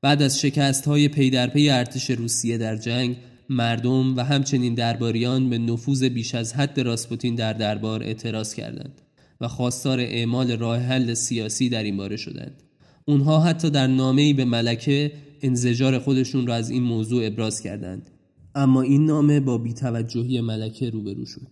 بعد 0.02 0.22
از 0.22 0.40
شکست 0.40 0.84
های 0.84 1.08
پی 1.08 1.30
در 1.30 1.46
پی 1.46 1.70
ارتش 1.70 2.10
روسیه 2.10 2.58
در 2.58 2.76
جنگ 2.76 3.16
مردم 3.48 4.16
و 4.16 4.24
همچنین 4.24 4.74
درباریان 4.74 5.50
به 5.50 5.58
نفوذ 5.58 6.04
بیش 6.04 6.34
از 6.34 6.54
حد 6.54 6.80
راسپوتین 6.80 7.34
در 7.34 7.52
دربار 7.52 8.02
اعتراض 8.02 8.54
کردند 8.54 9.00
و 9.40 9.48
خواستار 9.48 10.00
اعمال 10.00 10.58
راه 10.58 10.78
حل 10.78 11.14
سیاسی 11.14 11.68
در 11.68 11.82
این 11.82 11.96
باره 11.96 12.16
شدند. 12.16 12.62
اونها 13.04 13.40
حتی 13.40 13.70
در 13.70 13.86
نامه‌ای 13.86 14.32
به 14.32 14.44
ملکه 14.44 15.12
انزجار 15.42 15.98
خودشون 15.98 16.46
را 16.46 16.54
از 16.54 16.70
این 16.70 16.82
موضوع 16.82 17.26
ابراز 17.26 17.60
کردند. 17.60 18.10
اما 18.56 18.82
این 18.82 19.04
نامه 19.04 19.40
با 19.40 19.58
بی‌توجهی 19.58 20.40
ملکه 20.40 20.90
روبرو 20.90 21.26
شد. 21.26 21.50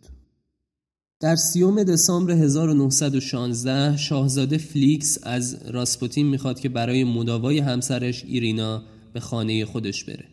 در 1.20 1.36
سی‌ام 1.36 1.82
دسامبر 1.82 2.32
1916 2.32 3.96
شاهزاده 3.96 4.58
فلیکس 4.58 5.18
از 5.22 5.62
راسپوتین 5.70 6.26
می‌خواد 6.26 6.60
که 6.60 6.68
برای 6.68 7.04
مداوای 7.04 7.58
همسرش 7.58 8.24
ایرینا 8.24 8.82
به 9.12 9.20
خانه 9.20 9.64
خودش 9.64 10.04
بره. 10.04 10.24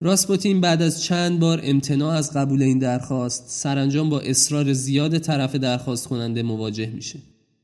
راسپوتین 0.00 0.60
بعد 0.60 0.82
از 0.82 1.02
چند 1.02 1.40
بار 1.40 1.60
امتناع 1.62 2.14
از 2.14 2.32
قبول 2.32 2.62
این 2.62 2.78
درخواست 2.78 3.44
سرانجام 3.48 4.10
با 4.10 4.20
اصرار 4.20 4.72
زیاد 4.72 5.18
طرف 5.18 5.54
درخواست 5.54 6.08
کننده 6.08 6.42
مواجه 6.42 6.90
میشه 6.90 7.18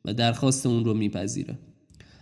و 0.04 0.14
درخواست 0.14 0.66
اون 0.66 0.84
رو 0.84 0.94
میپذیره. 0.94 1.58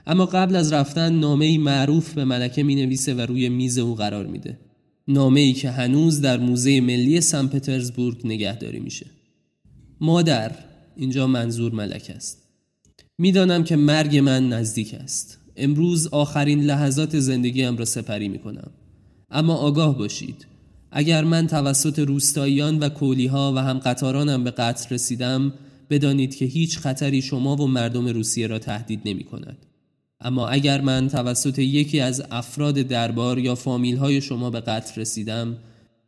اما 0.06 0.26
قبل 0.26 0.56
از 0.56 0.72
رفتن 0.72 1.12
نامه 1.12 1.58
معروف 1.58 2.14
به 2.14 2.24
ملکه 2.24 2.62
می 2.62 2.74
نویسه 2.74 3.14
و 3.14 3.20
روی 3.20 3.48
میز 3.48 3.78
او 3.78 3.94
قرار 3.94 4.26
میده. 4.26 4.58
نامه 5.08 5.40
ای 5.40 5.52
که 5.52 5.70
هنوز 5.70 6.20
در 6.20 6.38
موزه 6.38 6.80
ملی 6.80 7.20
سن 7.20 7.46
پترزبورگ 7.46 8.20
نگهداری 8.24 8.80
میشه. 8.80 9.06
مادر 10.00 10.52
اینجا 10.96 11.26
منظور 11.26 11.72
ملک 11.72 12.12
است. 12.16 12.42
می‌دانم 13.18 13.64
که 13.64 13.76
مرگ 13.76 14.16
من 14.16 14.48
نزدیک 14.48 14.94
است. 14.94 15.38
امروز 15.56 16.06
آخرین 16.06 16.64
لحظات 16.64 17.18
زندگیم 17.18 17.76
را 17.76 17.84
سپری 17.84 18.28
می‌کنم. 18.28 18.70
اما 19.30 19.54
آگاه 19.54 19.98
باشید. 19.98 20.46
اگر 20.90 21.24
من 21.24 21.46
توسط 21.46 21.98
روستاییان 21.98 22.78
و 22.78 22.88
کولیها 22.88 23.52
و 23.56 23.58
هم 23.58 23.78
قطارانم 23.78 24.44
به 24.44 24.50
قتل 24.50 24.94
رسیدم 24.94 25.52
بدانید 25.90 26.34
که 26.34 26.44
هیچ 26.44 26.78
خطری 26.78 27.22
شما 27.22 27.56
و 27.56 27.66
مردم 27.66 28.08
روسیه 28.08 28.46
را 28.46 28.58
تهدید 28.58 29.00
نمی 29.04 29.24
کند 29.24 29.66
اما 30.22 30.48
اگر 30.48 30.80
من 30.80 31.08
توسط 31.08 31.58
یکی 31.58 32.00
از 32.00 32.22
افراد 32.30 32.74
دربار 32.74 33.38
یا 33.38 33.54
فامیل 33.54 33.96
های 33.96 34.20
شما 34.20 34.50
به 34.50 34.60
قتل 34.60 35.00
رسیدم 35.00 35.56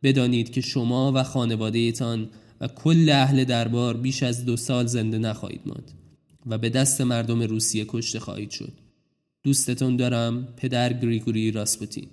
بدانید 0.03 0.51
که 0.51 0.61
شما 0.61 1.11
و 1.15 1.23
خانواده 1.23 1.91
تان 1.91 2.29
و 2.61 2.67
کل 2.67 3.09
اهل 3.09 3.43
دربار 3.43 3.97
بیش 3.97 4.23
از 4.23 4.45
دو 4.45 4.57
سال 4.57 4.85
زنده 4.85 5.17
نخواهید 5.17 5.61
ماند 5.65 5.91
و 6.45 6.57
به 6.57 6.69
دست 6.69 7.01
مردم 7.01 7.41
روسیه 7.41 7.85
کشته 7.87 8.19
خواهید 8.19 8.49
شد. 8.49 8.73
دوستتون 9.43 9.95
دارم 9.95 10.47
پدر 10.57 10.93
گریگوری 10.93 11.51
راسپوتین. 11.51 12.07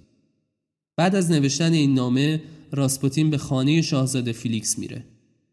بعد 0.96 1.14
از 1.14 1.30
نوشتن 1.30 1.72
این 1.72 1.94
نامه 1.94 2.42
راسپوتین 2.72 3.30
به 3.30 3.38
خانه 3.38 3.82
شاهزاده 3.82 4.32
فلیکس 4.32 4.78
میره 4.78 5.04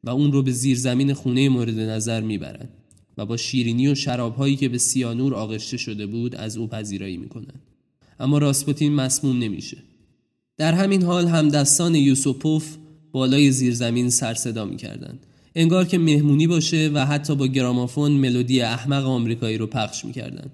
و 0.03 0.09
اون 0.09 0.31
رو 0.31 0.43
به 0.43 0.51
زیرزمین 0.51 1.13
خونه 1.13 1.49
مورد 1.49 1.79
نظر 1.79 2.21
می‌برن. 2.21 2.69
و 3.19 3.25
با 3.25 3.37
شیرینی 3.37 3.87
و 3.87 3.95
شرابهایی 3.95 4.55
که 4.55 4.69
به 4.69 4.77
سیانور 4.77 5.35
آغشته 5.35 5.77
شده 5.77 6.05
بود 6.05 6.35
از 6.35 6.57
او 6.57 6.67
پذیرایی 6.67 7.17
می‌کنن 7.17 7.53
اما 8.19 8.37
راسپوتین 8.37 8.95
مسموم 8.95 9.39
نمیشه. 9.39 9.77
در 10.57 10.73
همین 10.73 11.03
حال 11.03 11.27
همدستان 11.27 11.95
یوسوپوف 11.95 12.75
بالای 13.11 13.51
زیرزمین 13.51 14.09
سر 14.09 14.25
و 14.25 14.33
صدا 14.33 14.65
می‌کردند. 14.65 15.25
انگار 15.55 15.85
که 15.85 15.97
مهمونی 15.97 16.47
باشه 16.47 16.91
و 16.93 17.05
حتی 17.05 17.35
با 17.35 17.47
گرامافون 17.47 18.11
ملودی 18.11 18.61
احمق 18.61 19.05
آمریکایی 19.05 19.57
رو 19.57 19.67
پخش 19.67 20.05
می‌کردند. 20.05 20.51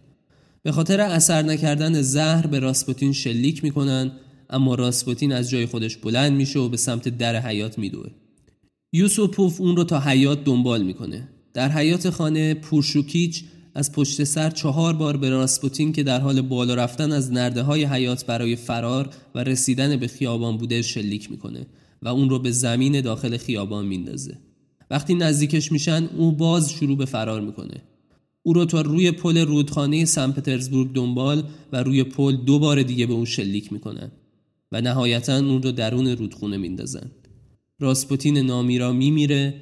به 0.64 0.72
خاطر 0.72 1.02
اثر 1.02 1.42
نکردن 1.42 2.02
زهر 2.02 2.48
به 2.48 2.60
راسپوتین 2.60 3.14
شلیک 3.14 3.64
می‌کنن 3.64 4.12
اما 4.50 4.76
راسپوتین 4.76 5.32
از 5.32 5.50
جای 5.50 5.66
خودش 5.66 5.98
بلند 5.98 6.34
میشه 6.34 6.60
و 6.60 6.70
به 6.70 6.78
سمت 6.78 7.10
در 7.10 7.36
حیات 7.36 7.78
میدوه. 7.78 8.10
یوسوپوف 8.94 9.62
اون 9.62 9.76
رو 9.76 9.84
تا 9.84 10.00
حیات 10.00 10.44
دنبال 10.44 10.84
می‌کنه. 10.84 11.28
در 11.56 11.72
حیات 11.72 12.10
خانه 12.10 12.54
پورشوکیچ 12.54 13.44
از 13.76 13.92
پشت 13.92 14.24
سر 14.24 14.50
چهار 14.50 14.94
بار 14.94 15.18
به 15.18 15.30
راسپوتین 15.30 15.92
که 15.92 16.04
در 16.04 16.20
حال 16.20 16.42
بالا 16.42 16.74
رفتن 16.74 17.12
از 17.12 17.32
نرده 17.32 17.62
های 17.62 17.84
حیات 17.84 18.26
برای 18.26 18.56
فرار 18.56 19.10
و 19.36 19.44
رسیدن 19.44 19.98
به 19.98 20.08
خیابان 20.08 20.58
بوده 20.58 20.82
شلیک 20.82 21.32
می‌کنه 21.32 21.66
و 22.02 22.08
اون 22.08 22.30
رو 22.30 22.40
به 22.40 22.52
زمین 22.52 23.02
داخل 23.02 23.38
خیابان 23.38 23.86
میندازه. 23.86 24.38
وقتی 24.92 25.14
نزدیکش 25.14 25.72
میشن 25.72 26.10
او 26.18 26.32
باز 26.32 26.72
شروع 26.72 26.98
به 26.98 27.06
فرار 27.06 27.42
می‌کنه. 27.42 27.82
او 28.44 28.54
رو 28.54 28.66
تا 28.66 28.82
روی 28.82 29.12
پل 29.12 29.38
رودخانه 29.38 30.06
سن 30.06 30.32
پترزبورگ 30.32 30.94
دنبال 30.94 31.44
و 31.72 31.84
روی 31.84 32.04
پل 32.04 32.36
دو 32.36 32.60
بار 32.60 32.84
دیگه 32.84 33.06
به 33.06 33.14
اون 33.14 33.26
شلیک 33.26 33.74
می‌کنن 33.74 34.12
و 34.72 34.82
نهایتا 34.82 35.38
اون 35.38 35.64
رو 35.64 35.72
درون 35.72 36.08
رودخونه 36.08 36.58
میندازن. 36.58 37.12
راسپوتین 37.80 38.38
نامیرا 38.38 38.92
میمیره 38.94 39.62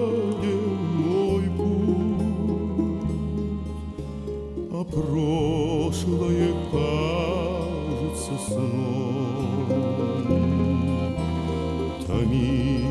томит 12.07 12.85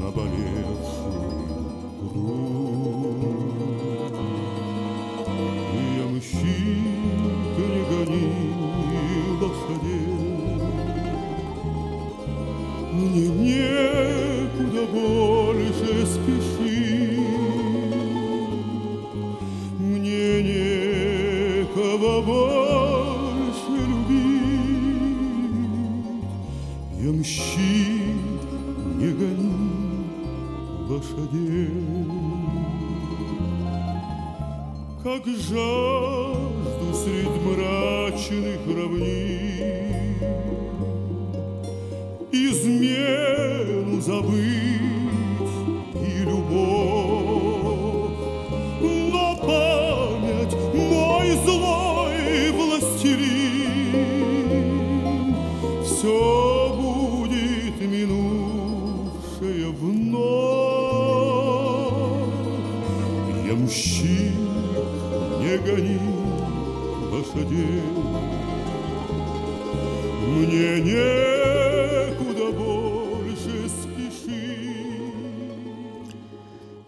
на 0.00 0.10
болезнь. 0.10 0.65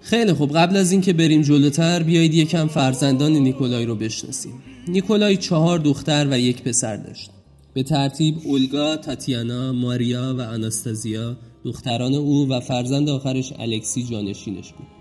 خیلی 0.01 0.33
خوب. 0.33 0.57
قبل 0.57 0.77
از 0.77 0.93
اینکه 0.93 1.13
بریم 1.13 1.43
جلوتر 1.43 2.03
بیایید 2.03 2.35
یکم 2.35 2.67
فرزندان 2.67 3.33
نیکولای 3.33 3.85
رو 3.85 3.95
بشناسیم. 3.95 4.53
نیکولای 4.89 5.37
چهار 5.37 5.79
دختر 5.79 6.29
و 6.31 6.39
یک 6.39 6.63
پسر 6.63 6.97
داشت. 6.97 7.31
به 7.75 7.83
ترتیب 7.83 8.35
اولگا، 8.45 8.97
تاتیانا، 8.97 9.73
ماریا 9.73 10.35
و 10.39 10.41
آناستازیا 10.41 11.37
دختران 11.65 12.15
او 12.15 12.49
و 12.49 12.61
فرزند 12.61 13.09
آخرش 13.09 13.53
الکسی 13.59 14.03
جانشینش 14.03 14.73
بود. 14.73 14.98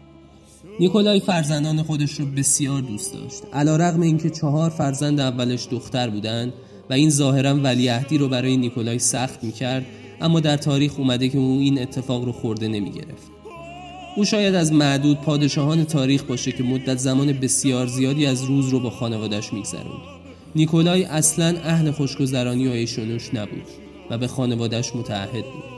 نیکولای 0.79 1.19
فرزندان 1.19 1.83
خودش 1.83 2.11
رو 2.11 2.25
بسیار 2.25 2.81
دوست 2.81 3.13
داشت. 3.13 3.43
علا 3.53 3.75
رقم 3.75 4.01
اینکه 4.01 4.29
چهار 4.29 4.69
فرزند 4.69 5.19
اولش 5.19 5.67
دختر 5.71 6.09
بودند 6.09 6.53
و 6.89 6.93
این 6.93 7.09
ظاهرا 7.09 7.55
ولیعهدی 7.55 8.17
رو 8.17 8.29
برای 8.29 8.57
نیکولای 8.57 8.99
سخت 8.99 9.43
می‌کرد 9.43 9.85
اما 10.21 10.39
در 10.39 10.57
تاریخ 10.57 10.99
اومده 10.99 11.29
که 11.29 11.37
او 11.37 11.59
این 11.59 11.81
اتفاق 11.81 12.23
رو 12.23 12.31
خورده 12.31 12.67
نمی‌گرفت. 12.67 13.27
او 14.15 14.25
شاید 14.25 14.55
از 14.55 14.73
معدود 14.73 15.21
پادشاهان 15.21 15.83
تاریخ 15.83 16.23
باشه 16.23 16.51
که 16.51 16.63
مدت 16.63 16.97
زمان 16.97 17.33
بسیار 17.33 17.87
زیادی 17.87 18.25
از 18.25 18.43
روز 18.43 18.69
رو 18.69 18.79
با 18.79 18.89
خانوادش 18.89 19.53
میگذروند. 19.53 20.01
نیکولای 20.55 21.03
اصلا 21.03 21.55
اهل 21.63 21.91
خوشگذرانی 21.91 22.67
و 22.67 22.71
ایشونوش 22.71 23.33
نبود 23.33 23.65
و 24.09 24.17
به 24.17 24.27
خانوادش 24.27 24.95
متعهد 24.95 25.43
بود. 25.45 25.76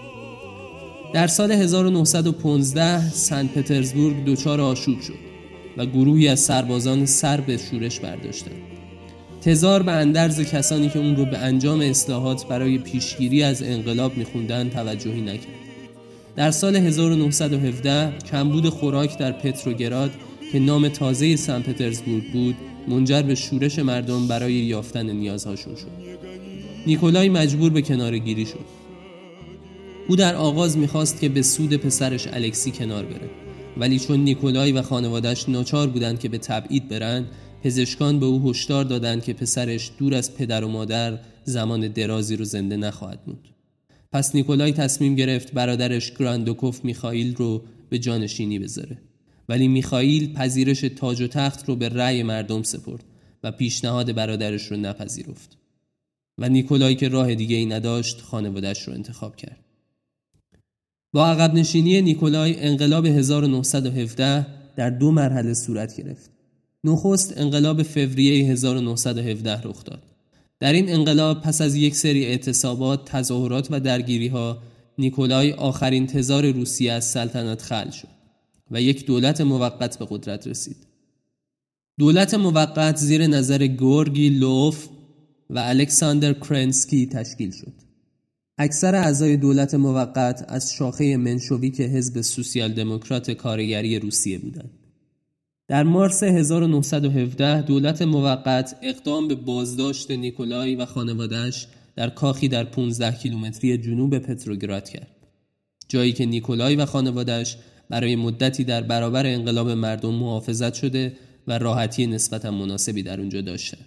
در 1.14 1.28
سال 1.28 1.52
1915 1.52 3.10
سن 3.10 3.48
پترزبورگ 3.48 4.26
دچار 4.26 4.62
آشوب 4.62 5.02
شد 5.02 5.30
و 5.78 5.86
گروهی 5.86 6.28
از 6.28 6.40
سربازان 6.40 7.06
سر 7.06 7.42
به 7.42 7.58
شورش 7.58 8.00
برداشتند. 8.00 8.62
تزار 9.42 9.84
به 9.84 9.92
اندرز 9.92 10.42
کسانی 10.42 10.90
که 10.90 11.00
اون 11.00 11.16
رو 11.16 11.26
به 11.26 11.38
انجام 11.38 11.82
اصلاحات 11.82 12.48
برای 12.48 12.78
پیشگیری 12.78 13.44
از 13.44 13.64
انقلاب 13.64 14.18
میخوندن 14.18 14.70
توجهی 14.70 15.22
نکرد. 15.22 15.60
در 16.36 16.52
سال 16.52 16.76
1917 16.76 18.14
کمبود 18.32 18.70
خوراک 18.70 19.18
در 19.18 19.32
پتروگراد 19.32 20.12
که 20.52 20.60
نام 20.60 20.88
تازه 20.88 21.36
سن 21.36 21.62
پترزبورگ 21.62 22.32
بود 22.32 22.56
منجر 22.88 23.22
به 23.22 23.36
شورش 23.36 23.80
مردم 23.80 24.28
برای 24.28 24.54
یافتن 24.54 25.10
نیازهاشون 25.10 25.76
شد. 25.76 26.20
نیکولای 26.88 27.30
مجبور 27.30 27.72
به 27.72 27.82
کنار 27.82 28.18
گیری 28.18 28.46
شد. 28.46 28.79
او 30.10 30.16
در 30.16 30.36
آغاز 30.36 30.78
می‌خواست 30.78 31.20
که 31.20 31.30
به 31.30 31.42
سود 31.42 31.74
پسرش 31.76 32.28
الکسی 32.28 32.72
کنار 32.72 33.06
بره. 33.06 33.30
ولی 33.78 34.00
چون 34.00 34.20
نیکولای 34.20 34.72
و 34.72 34.82
خانوادش 34.82 35.50
ناچار 35.50 35.88
بودند 35.88 36.20
که 36.20 36.30
به 36.30 36.38
تبعید 36.38 36.88
برند 36.88 37.28
پزشکان 37.64 38.20
به 38.20 38.26
او 38.26 38.50
هشدار 38.50 38.84
دادند 38.84 39.24
که 39.24 39.34
پسرش 39.34 39.92
دور 39.98 40.14
از 40.16 40.36
پدر 40.36 40.64
و 40.64 40.68
مادر 40.68 41.20
زمان 41.44 41.88
درازی 41.88 42.36
رو 42.36 42.46
زنده 42.46 42.78
نخواهد 42.78 43.26
بود 43.26 43.50
پس 44.12 44.36
نیکولای 44.36 44.72
تصمیم 44.72 45.16
گرفت 45.16 45.52
برادرش 45.52 46.14
گراندوکوف 46.14 46.86
میخائیل 46.86 47.36
رو 47.36 47.64
به 47.90 48.00
جانشینی 48.00 48.60
بذاره. 48.60 48.98
ولی 49.50 49.68
میخائیل 49.68 50.34
پذیرش 50.34 50.82
تاج 50.82 51.22
و 51.22 51.28
تخت 51.28 51.70
رو 51.70 51.76
به 51.76 51.90
رأی 51.90 52.24
مردم 52.24 52.64
سپرد 52.64 53.04
و 53.44 53.52
پیشنهاد 53.52 54.16
برادرش 54.16 54.72
رو 54.72 54.78
نپذیرفت. 54.78 55.58
و 56.38 56.50
نیکولای 56.50 56.96
که 56.96 57.10
راه 57.10 57.36
دیگه 57.36 57.56
ای 57.56 57.66
نداشت 57.66 58.22
خانوادش 58.22 58.88
رو 58.88 58.94
انتخاب 58.94 59.36
کرد. 59.36 59.69
با 61.14 61.28
عقب 61.28 61.54
نشینی 61.54 62.02
نیکولای 62.02 62.60
انقلاب 62.60 63.06
1917 63.06 64.46
در 64.76 64.90
دو 64.90 65.12
مرحله 65.12 65.54
صورت 65.54 65.98
گرفت 65.98 66.32
نخست 66.84 67.38
انقلاب 67.38 67.84
فوریه 67.84 68.52
1917 68.52 69.62
رخ 69.62 69.84
داد 69.84 70.04
در 70.60 70.74
این 70.74 70.90
انقلاب 70.90 71.42
پس 71.42 71.62
از 71.62 71.76
یک 71.76 71.96
سری 71.96 72.26
اعتصابات، 72.26 73.06
تظاهرات 73.06 73.68
و 73.72 73.80
درگیری 73.80 74.28
ها 74.28 74.58
نیکولای 74.98 75.54
آخرین 75.54 76.08
تزار 76.08 76.52
روسیه 76.52 76.92
از 76.92 77.06
سلطنت 77.06 77.62
خل 77.62 77.90
شد 77.90 78.08
و 78.72 78.82
یک 78.82 79.06
دولت 79.06 79.42
موقت 79.42 80.00
به 80.00 80.08
قدرت 80.10 80.48
رسید. 80.48 80.78
دولت 82.00 82.34
موقت 82.34 82.96
زیر 82.96 83.28
نظر 83.28 83.68
گورگی 83.68 84.30
لوف 84.30 84.88
و 85.50 85.60
الکساندر 85.60 86.34
کرنسکی 86.34 87.06
تشکیل 87.08 87.52
شد. 87.52 87.89
اکثر 88.62 88.96
اعضای 88.96 89.38
دولت 89.38 89.74
موقت 89.74 90.46
از 90.48 90.74
شاخه 90.74 91.18
منشویک 91.18 91.82
حزب 91.82 92.22
سوسیال 92.22 92.74
دموکرات 92.74 93.32
کارگری 93.32 94.00
روسیه 94.00 94.38
بودند. 94.38 94.70
در 95.68 95.84
مارس 95.84 96.24
1917 96.24 97.62
دولت 97.62 98.02
موقت 98.02 98.76
اقدام 98.82 99.28
به 99.28 99.36
بازداشت 99.36 100.12
نیکولای 100.12 100.76
و 100.76 100.86
خانوادهش 100.86 101.68
در 101.96 102.10
کاخی 102.10 102.48
در 102.48 102.64
15 102.64 103.12
کیلومتری 103.12 103.78
جنوب 103.78 104.20
پتروگراد 104.20 104.90
کرد. 104.90 105.16
جایی 105.88 106.14
که 106.14 106.26
نیکولای 106.26 106.76
و 106.76 106.86
خانوادهش 106.86 107.58
برای 107.90 108.16
مدتی 108.16 108.64
در 108.64 108.82
برابر 108.82 109.26
انقلاب 109.26 109.70
مردم 109.70 110.14
محافظت 110.14 110.74
شده 110.74 111.14
و 111.48 111.58
راحتی 111.58 112.08
نسبتا 112.08 112.52
مناسبی 112.52 113.04
در 113.04 113.20
اونجا 113.20 113.42
داشتند. 113.42 113.86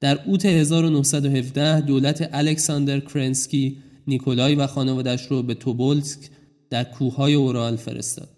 در 0.00 0.18
اوت 0.26 0.46
1917 0.46 1.80
دولت 1.80 2.28
الکساندر 2.32 3.00
کرنسکی 3.00 3.76
نیکولای 4.06 4.54
و 4.54 4.66
خانوادش 4.66 5.26
رو 5.26 5.42
به 5.42 5.54
توبولسک 5.54 6.18
در 6.70 6.84
کوههای 6.84 7.34
اورال 7.34 7.76
فرستاد. 7.76 8.28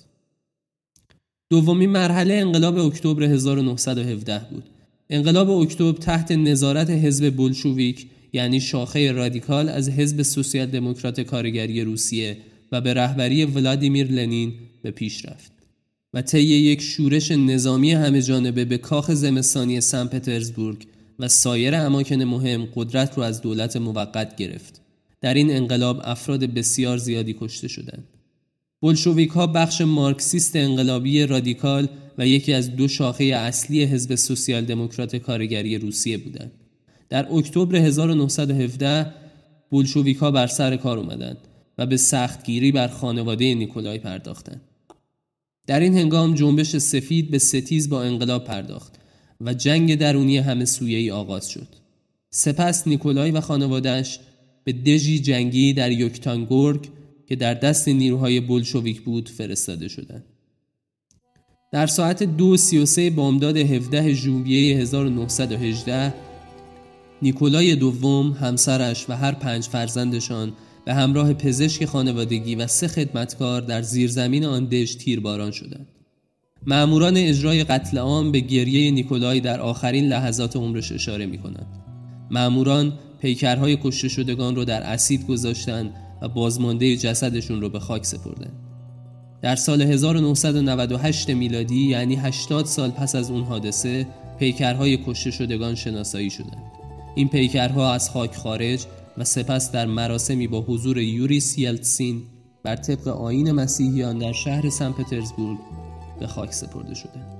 دومین 1.50 1.90
مرحله 1.90 2.34
انقلاب 2.34 2.78
اکتبر 2.78 3.22
1917 3.22 4.46
بود. 4.50 4.64
انقلاب 5.10 5.50
اکتبر 5.50 5.98
تحت 5.98 6.32
نظارت 6.32 6.90
حزب 6.90 7.34
بولشویک 7.34 8.06
یعنی 8.32 8.60
شاخه 8.60 9.12
رادیکال 9.12 9.68
از 9.68 9.88
حزب 9.88 10.22
سوسیال 10.22 10.66
دموکرات 10.66 11.20
کارگری 11.20 11.84
روسیه 11.84 12.36
و 12.72 12.80
به 12.80 12.94
رهبری 12.94 13.44
ولادیمیر 13.44 14.12
لنین 14.12 14.52
به 14.82 14.90
پیش 14.90 15.24
رفت 15.24 15.52
و 16.14 16.22
طی 16.22 16.40
یک 16.42 16.82
شورش 16.82 17.30
نظامی 17.30 17.92
همه 17.92 18.22
جانبه 18.22 18.64
به 18.64 18.78
کاخ 18.78 19.12
زمستانی 19.12 19.80
سن 19.80 20.06
پترزبورگ 20.06 20.86
و 21.18 21.28
سایر 21.28 21.74
اماکن 21.74 22.22
مهم 22.22 22.68
قدرت 22.74 23.16
رو 23.16 23.22
از 23.22 23.42
دولت 23.42 23.76
موقت 23.76 24.36
گرفت. 24.36 24.80
در 25.20 25.34
این 25.34 25.56
انقلاب 25.56 26.00
افراد 26.04 26.44
بسیار 26.44 26.98
زیادی 26.98 27.36
کشته 27.40 27.68
شدند. 27.68 28.04
بلشویک 28.82 29.30
ها 29.30 29.46
بخش 29.46 29.80
مارکسیست 29.80 30.56
انقلابی 30.56 31.26
رادیکال 31.26 31.88
و 32.18 32.26
یکی 32.26 32.52
از 32.52 32.76
دو 32.76 32.88
شاخه 32.88 33.24
اصلی 33.24 33.84
حزب 33.84 34.14
سوسیال 34.14 34.64
دموکرات 34.64 35.16
کارگری 35.16 35.78
روسیه 35.78 36.18
بودند. 36.18 36.52
در 37.08 37.32
اکتبر 37.32 37.76
1917 37.76 39.14
بلشویک 39.70 40.16
ها 40.16 40.30
بر 40.30 40.46
سر 40.46 40.76
کار 40.76 40.98
اومدند 40.98 41.38
و 41.78 41.86
به 41.86 41.96
سختگیری 41.96 42.72
بر 42.72 42.88
خانواده 42.88 43.54
نیکولای 43.54 43.98
پرداختند. 43.98 44.60
در 45.66 45.80
این 45.80 45.98
هنگام 45.98 46.34
جنبش 46.34 46.76
سفید 46.76 47.30
به 47.30 47.38
ستیز 47.38 47.88
با 47.88 48.02
انقلاب 48.02 48.44
پرداخت 48.44 48.94
و 49.40 49.54
جنگ 49.54 49.94
درونی 49.94 50.38
همه 50.38 50.64
سویه 50.64 50.98
ای 50.98 51.10
آغاز 51.10 51.50
شد. 51.50 51.68
سپس 52.30 52.88
نیکولای 52.88 53.30
و 53.30 53.40
خانوادهش 53.40 54.18
به 54.68 54.72
دژی 54.72 55.18
جنگی 55.18 55.72
در 55.72 55.92
یوکتانگورگ 55.92 56.88
که 57.28 57.36
در 57.36 57.54
دست 57.54 57.88
نیروهای 57.88 58.40
بولشویک 58.40 59.00
بود 59.00 59.28
فرستاده 59.28 59.88
شدند. 59.88 60.24
در 61.72 61.86
ساعت 61.86 62.22
دو 62.22 62.56
سی 62.56 62.78
و 62.78 62.86
سه 62.86 63.10
بامداد 63.10 63.56
17 63.56 64.14
ژوئیه 64.14 64.76
1918 64.76 66.14
نیکولای 67.22 67.76
دوم 67.76 68.32
همسرش 68.32 69.10
و 69.10 69.16
هر 69.16 69.32
پنج 69.32 69.64
فرزندشان 69.64 70.52
به 70.84 70.94
همراه 70.94 71.32
پزشک 71.32 71.84
خانوادگی 71.84 72.54
و 72.54 72.66
سه 72.66 72.88
خدمتکار 72.88 73.60
در 73.60 73.82
زیرزمین 73.82 74.44
آن 74.44 74.64
دژ 74.64 74.94
تیرباران 74.96 75.50
شدند. 75.50 75.88
معموران 76.66 77.16
اجرای 77.16 77.64
قتل 77.64 77.98
عام 77.98 78.32
به 78.32 78.40
گریه 78.40 78.90
نیکولای 78.90 79.40
در 79.40 79.60
آخرین 79.60 80.08
لحظات 80.08 80.56
عمرش 80.56 80.92
اشاره 80.92 81.26
می 81.26 81.38
کنند. 81.38 81.97
معموران 82.30 82.92
پیکرهای 83.20 83.78
کشته 83.82 84.08
شدگان 84.08 84.56
را 84.56 84.64
در 84.64 84.82
اسید 84.82 85.26
گذاشتند 85.26 85.94
و 86.22 86.28
بازمانده 86.28 86.96
جسدشون 86.96 87.60
رو 87.60 87.68
به 87.68 87.78
خاک 87.80 88.06
سپردند. 88.06 88.52
در 89.42 89.56
سال 89.56 89.82
1998 89.82 91.30
میلادی 91.30 91.88
یعنی 91.88 92.16
80 92.16 92.64
سال 92.64 92.90
پس 92.90 93.14
از 93.14 93.30
اون 93.30 93.44
حادثه 93.44 94.06
پیکرهای 94.38 94.98
کشته 95.06 95.30
شدگان 95.30 95.74
شناسایی 95.74 96.30
شدند. 96.30 96.72
این 97.14 97.28
پیکرها 97.28 97.92
از 97.92 98.10
خاک 98.10 98.36
خارج 98.36 98.86
و 99.18 99.24
سپس 99.24 99.72
در 99.72 99.86
مراسمی 99.86 100.46
با 100.48 100.60
حضور 100.60 100.98
یوریس 100.98 101.58
یلتسین 101.58 102.22
بر 102.62 102.76
طبق 102.76 103.08
آین 103.08 103.52
مسیحیان 103.52 104.18
در 104.18 104.32
شهر 104.32 104.70
سن 104.70 104.92
پترزبورگ 104.92 105.58
به 106.20 106.26
خاک 106.26 106.52
سپرده 106.52 106.94
شده 106.94 107.37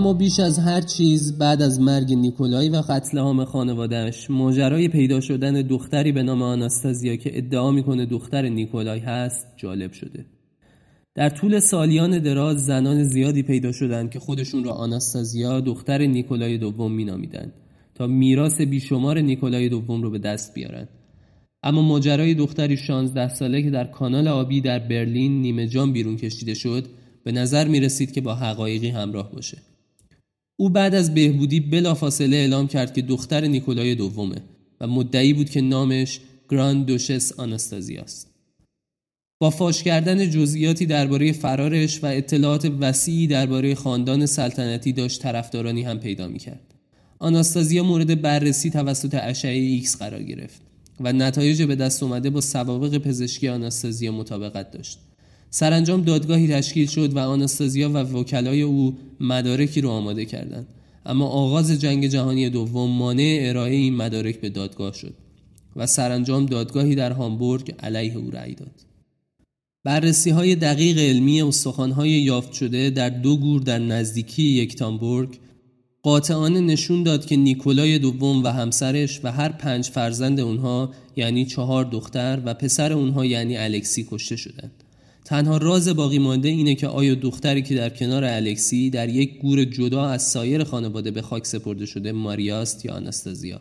اما 0.00 0.12
بیش 0.12 0.40
از 0.40 0.58
هر 0.58 0.80
چیز 0.80 1.38
بعد 1.38 1.62
از 1.62 1.80
مرگ 1.80 2.12
نیکولای 2.12 2.68
و 2.68 2.76
قتل 2.88 3.18
عام 3.18 3.44
خانوادهش 3.44 4.30
ماجرای 4.30 4.88
پیدا 4.88 5.20
شدن 5.20 5.62
دختری 5.62 6.12
به 6.12 6.22
نام 6.22 6.42
آناستازیا 6.42 7.16
که 7.16 7.38
ادعا 7.38 7.70
می‌کنه 7.70 8.06
دختر 8.06 8.48
نیکولای 8.48 8.98
هست 8.98 9.46
جالب 9.56 9.92
شده. 9.92 10.24
در 11.14 11.28
طول 11.28 11.58
سالیان 11.58 12.18
دراز 12.18 12.66
زنان 12.66 13.04
زیادی 13.04 13.42
پیدا 13.42 13.72
شدند 13.72 14.10
که 14.10 14.18
خودشون 14.18 14.64
را 14.64 14.72
آناستازیا 14.72 15.60
دختر 15.60 16.06
نیکولای 16.06 16.58
دوم 16.58 16.92
مینامیدند 16.92 17.52
تا 17.94 18.06
میراث 18.06 18.60
بیشمار 18.60 19.20
نیکولای 19.20 19.68
دوم 19.68 20.02
رو 20.02 20.10
به 20.10 20.18
دست 20.18 20.54
بیارن. 20.54 20.88
اما 21.62 21.82
ماجرای 21.82 22.34
دختری 22.34 22.76
16 22.76 23.28
ساله 23.28 23.62
که 23.62 23.70
در 23.70 23.84
کانال 23.84 24.28
آبی 24.28 24.60
در 24.60 24.78
برلین 24.78 25.42
نیمه 25.42 25.66
جان 25.66 25.92
بیرون 25.92 26.16
کشیده 26.16 26.54
شد 26.54 26.86
به 27.24 27.32
نظر 27.32 27.68
می 27.68 27.80
رسید 27.80 28.12
که 28.12 28.20
با 28.20 28.34
حقایقی 28.34 28.88
همراه 28.88 29.32
باشه. 29.32 29.58
او 30.60 30.68
بعد 30.68 30.94
از 30.94 31.14
بهبودی 31.14 31.60
بلافاصله 31.60 32.36
اعلام 32.36 32.68
کرد 32.68 32.94
که 32.94 33.02
دختر 33.02 33.46
نیکولای 33.46 33.94
دومه 33.94 34.36
و 34.80 34.86
مدعی 34.86 35.32
بود 35.32 35.50
که 35.50 35.60
نامش 35.60 36.20
گراند 36.48 36.86
دوشس 36.86 37.32
آناستازی 37.32 37.96
است. 37.96 38.30
با 39.38 39.50
فاش 39.50 39.82
کردن 39.82 40.30
جزئیاتی 40.30 40.86
درباره 40.86 41.32
فرارش 41.32 42.04
و 42.04 42.06
اطلاعات 42.06 42.72
وسیعی 42.80 43.26
درباره 43.26 43.74
خاندان 43.74 44.26
سلطنتی 44.26 44.92
داشت 44.92 45.22
طرفدارانی 45.22 45.82
هم 45.82 45.98
پیدا 45.98 46.28
می‌کرد. 46.28 46.74
آناستازیا 47.18 47.84
مورد 47.84 48.22
بررسی 48.22 48.70
توسط 48.70 49.18
اشعه 49.22 49.60
ایکس 49.60 49.96
قرار 49.96 50.22
گرفت 50.22 50.60
و 51.00 51.12
نتایج 51.12 51.62
به 51.62 51.76
دست 51.76 52.02
اومده 52.02 52.30
با 52.30 52.40
سوابق 52.40 52.98
پزشکی 52.98 53.48
آناستازیا 53.48 54.12
مطابقت 54.12 54.70
داشت. 54.70 54.98
سرانجام 55.50 56.02
دادگاهی 56.02 56.48
تشکیل 56.48 56.86
شد 56.86 57.16
و 57.16 57.18
آناستازیا 57.18 57.90
و 57.90 57.96
وکلای 57.96 58.62
او 58.62 58.98
مدارکی 59.20 59.80
رو 59.80 59.90
آماده 59.90 60.24
کردند. 60.24 60.66
اما 61.06 61.26
آغاز 61.26 61.80
جنگ 61.80 62.06
جهانی 62.06 62.50
دوم 62.50 62.90
مانع 62.90 63.38
ارائه 63.42 63.74
این 63.74 63.96
مدارک 63.96 64.40
به 64.40 64.48
دادگاه 64.48 64.94
شد 64.94 65.14
و 65.76 65.86
سرانجام 65.86 66.46
دادگاهی 66.46 66.94
در 66.94 67.12
هامبورگ 67.12 67.74
علیه 67.82 68.16
او 68.16 68.30
رأی 68.30 68.54
داد. 68.54 68.90
بررسی 69.84 70.30
های 70.30 70.54
دقیق 70.54 70.98
علمی 70.98 71.42
استخوان 71.42 71.92
های 71.92 72.10
یافت 72.10 72.52
شده 72.52 72.90
در 72.90 73.08
دو 73.08 73.36
گور 73.36 73.62
در 73.62 73.78
نزدیکی 73.78 74.42
یکتانبورگ 74.42 75.38
قاطعانه 76.02 76.60
نشون 76.60 77.02
داد 77.02 77.26
که 77.26 77.36
نیکولای 77.36 77.98
دوم 77.98 78.44
و 78.44 78.48
همسرش 78.48 79.20
و 79.24 79.32
هر 79.32 79.48
پنج 79.48 79.88
فرزند 79.88 80.40
اونها 80.40 80.94
یعنی 81.16 81.46
چهار 81.46 81.84
دختر 81.84 82.42
و 82.44 82.54
پسر 82.54 82.92
اونها 82.92 83.24
یعنی 83.24 83.56
الکسی 83.56 84.06
کشته 84.10 84.36
شدند. 84.36 84.84
تنها 85.30 85.56
راز 85.56 85.88
باقی 85.88 86.18
مانده 86.18 86.48
اینه 86.48 86.74
که 86.74 86.86
آیا 86.86 87.14
دختری 87.14 87.62
که 87.62 87.74
در 87.74 87.88
کنار 87.88 88.24
الکسی 88.24 88.90
در 88.90 89.08
یک 89.08 89.38
گور 89.38 89.64
جدا 89.64 90.06
از 90.06 90.22
سایر 90.22 90.64
خانواده 90.64 91.10
به 91.10 91.22
خاک 91.22 91.46
سپرده 91.46 91.86
شده 91.86 92.12
ماریاست 92.12 92.84
یا 92.84 92.94
آناستازیا 92.94 93.60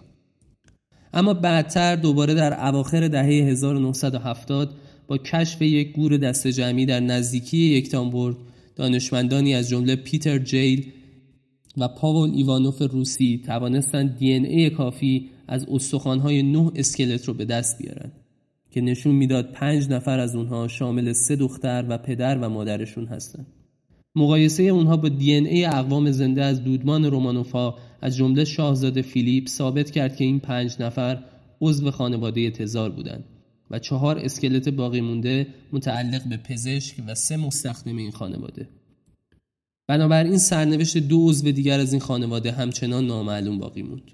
اما 1.13 1.33
بعدتر 1.33 1.95
دوباره 1.95 2.33
در 2.33 2.67
اواخر 2.67 3.07
دهه 3.07 3.25
1970 3.25 4.75
با 5.07 5.17
کشف 5.17 5.61
یک 5.61 5.91
گور 5.91 6.17
دست 6.17 6.47
جمعی 6.47 6.85
در 6.85 6.99
نزدیکی 6.99 7.57
یکتانبورگ 7.57 8.37
دانشمندانی 8.75 9.55
از 9.55 9.69
جمله 9.69 9.95
پیتر 9.95 10.37
جیل 10.37 10.91
و 11.77 11.87
پاول 11.87 12.31
ایوانوف 12.31 12.81
روسی 12.81 13.41
توانستند 13.45 14.17
دی 14.17 14.33
ای 14.33 14.69
کافی 14.69 15.29
از 15.47 15.65
استخوانهای 15.71 16.43
نه 16.43 16.71
اسکلت 16.75 17.25
رو 17.25 17.33
به 17.33 17.45
دست 17.45 17.77
بیارن 17.77 18.11
که 18.71 18.81
نشون 18.81 19.15
می‌داد 19.15 19.51
پنج 19.51 19.89
نفر 19.89 20.19
از 20.19 20.35
اونها 20.35 20.67
شامل 20.67 21.13
سه 21.13 21.35
دختر 21.35 21.85
و 21.89 21.97
پدر 21.97 22.37
و 22.37 22.49
مادرشون 22.49 23.05
هستند. 23.05 23.47
مقایسه 24.15 24.63
اونها 24.63 24.97
با 24.97 25.09
دی 25.09 25.33
ای 25.33 25.65
اقوام 25.65 26.11
زنده 26.11 26.43
از 26.43 26.63
دودمان 26.63 27.05
رومانوفا 27.05 27.73
از 28.01 28.17
جمله 28.17 28.45
شاهزاده 28.45 29.01
فیلیپ 29.01 29.47
ثابت 29.47 29.91
کرد 29.91 30.15
که 30.15 30.23
این 30.23 30.39
پنج 30.39 30.75
نفر 30.79 31.23
عضو 31.61 31.91
خانواده 31.91 32.51
تزار 32.51 32.89
بودند 32.89 33.23
و 33.71 33.79
چهار 33.79 34.19
اسکلت 34.19 34.69
باقی 34.69 35.01
مونده 35.01 35.47
متعلق 35.73 36.29
به 36.29 36.37
پزشک 36.37 36.95
و 37.07 37.15
سه 37.15 37.37
مستخدم 37.37 37.97
این 37.97 38.11
خانواده. 38.11 38.69
بنابراین 39.87 40.37
سرنوشت 40.37 40.97
دو 40.97 41.29
عضو 41.29 41.51
دیگر 41.51 41.79
از 41.79 41.93
این 41.93 42.01
خانواده 42.01 42.51
همچنان 42.51 43.07
نامعلوم 43.07 43.59
باقی 43.59 43.81
موند 43.81 44.11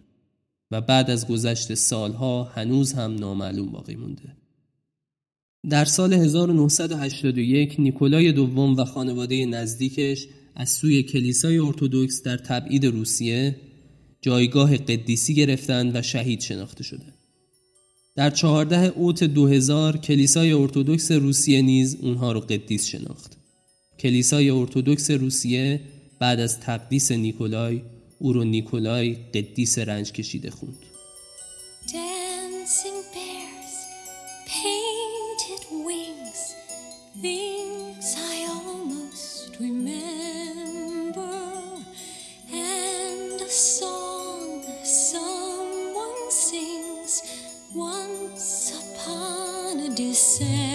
و 0.71 0.81
بعد 0.81 1.09
از 1.09 1.27
گذشت 1.27 1.73
سالها 1.73 2.43
هنوز 2.43 2.93
هم 2.93 3.15
نامعلوم 3.15 3.71
باقی 3.71 3.95
مونده. 3.95 4.35
در 5.69 5.85
سال 5.85 6.13
1981 6.13 7.75
نیکولای 7.79 8.31
دوم 8.31 8.75
و 8.75 8.85
خانواده 8.85 9.45
نزدیکش 9.45 10.27
از 10.55 10.69
سوی 10.69 11.03
کلیسای 11.03 11.57
ارتودکس 11.57 12.23
در 12.23 12.37
تبعید 12.37 12.85
روسیه 12.85 13.55
جایگاه 14.21 14.77
قدیسی 14.77 15.35
گرفتند 15.35 15.95
و 15.95 16.01
شهید 16.01 16.41
شناخته 16.41 16.83
شده. 16.83 17.05
در 18.15 18.29
14 18.29 18.85
اوت 18.85 19.23
2000 19.23 19.97
کلیسای 19.97 20.53
ارتودکس 20.53 21.11
روسیه 21.11 21.61
نیز 21.61 21.97
اونها 22.01 22.31
رو 22.31 22.39
قدیس 22.39 22.87
شناخت. 22.87 23.37
کلیسای 23.99 24.49
ارتودکس 24.49 25.11
روسیه 25.11 25.81
بعد 26.19 26.39
از 26.39 26.59
تقدیس 26.59 27.11
نیکولای 27.11 27.81
او 28.19 28.33
رو 28.33 28.43
نیکولای 28.43 29.13
قدیس 29.13 29.79
رنج 29.79 30.11
کشیده 30.11 30.51
خوند. 30.51 30.77
things 37.21 38.15
I 38.17 38.45
almost 38.49 39.57
remember, 39.59 41.21
and 42.51 43.41
a 43.41 43.49
song 43.49 44.63
someone 44.83 46.29
sings 46.31 47.21
once 47.73 48.73
upon 48.81 49.79
a 49.79 49.95
December. 49.95 50.74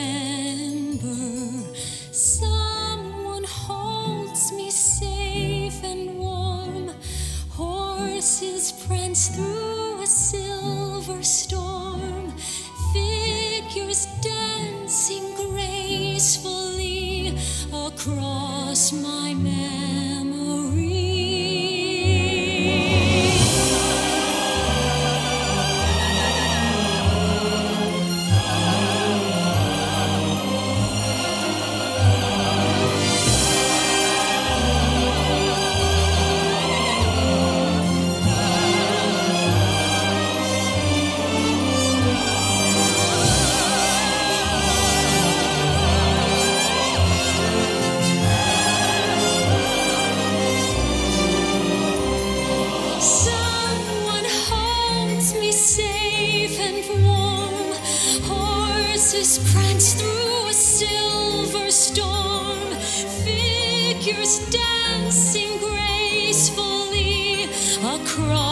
cross. 68.11 68.50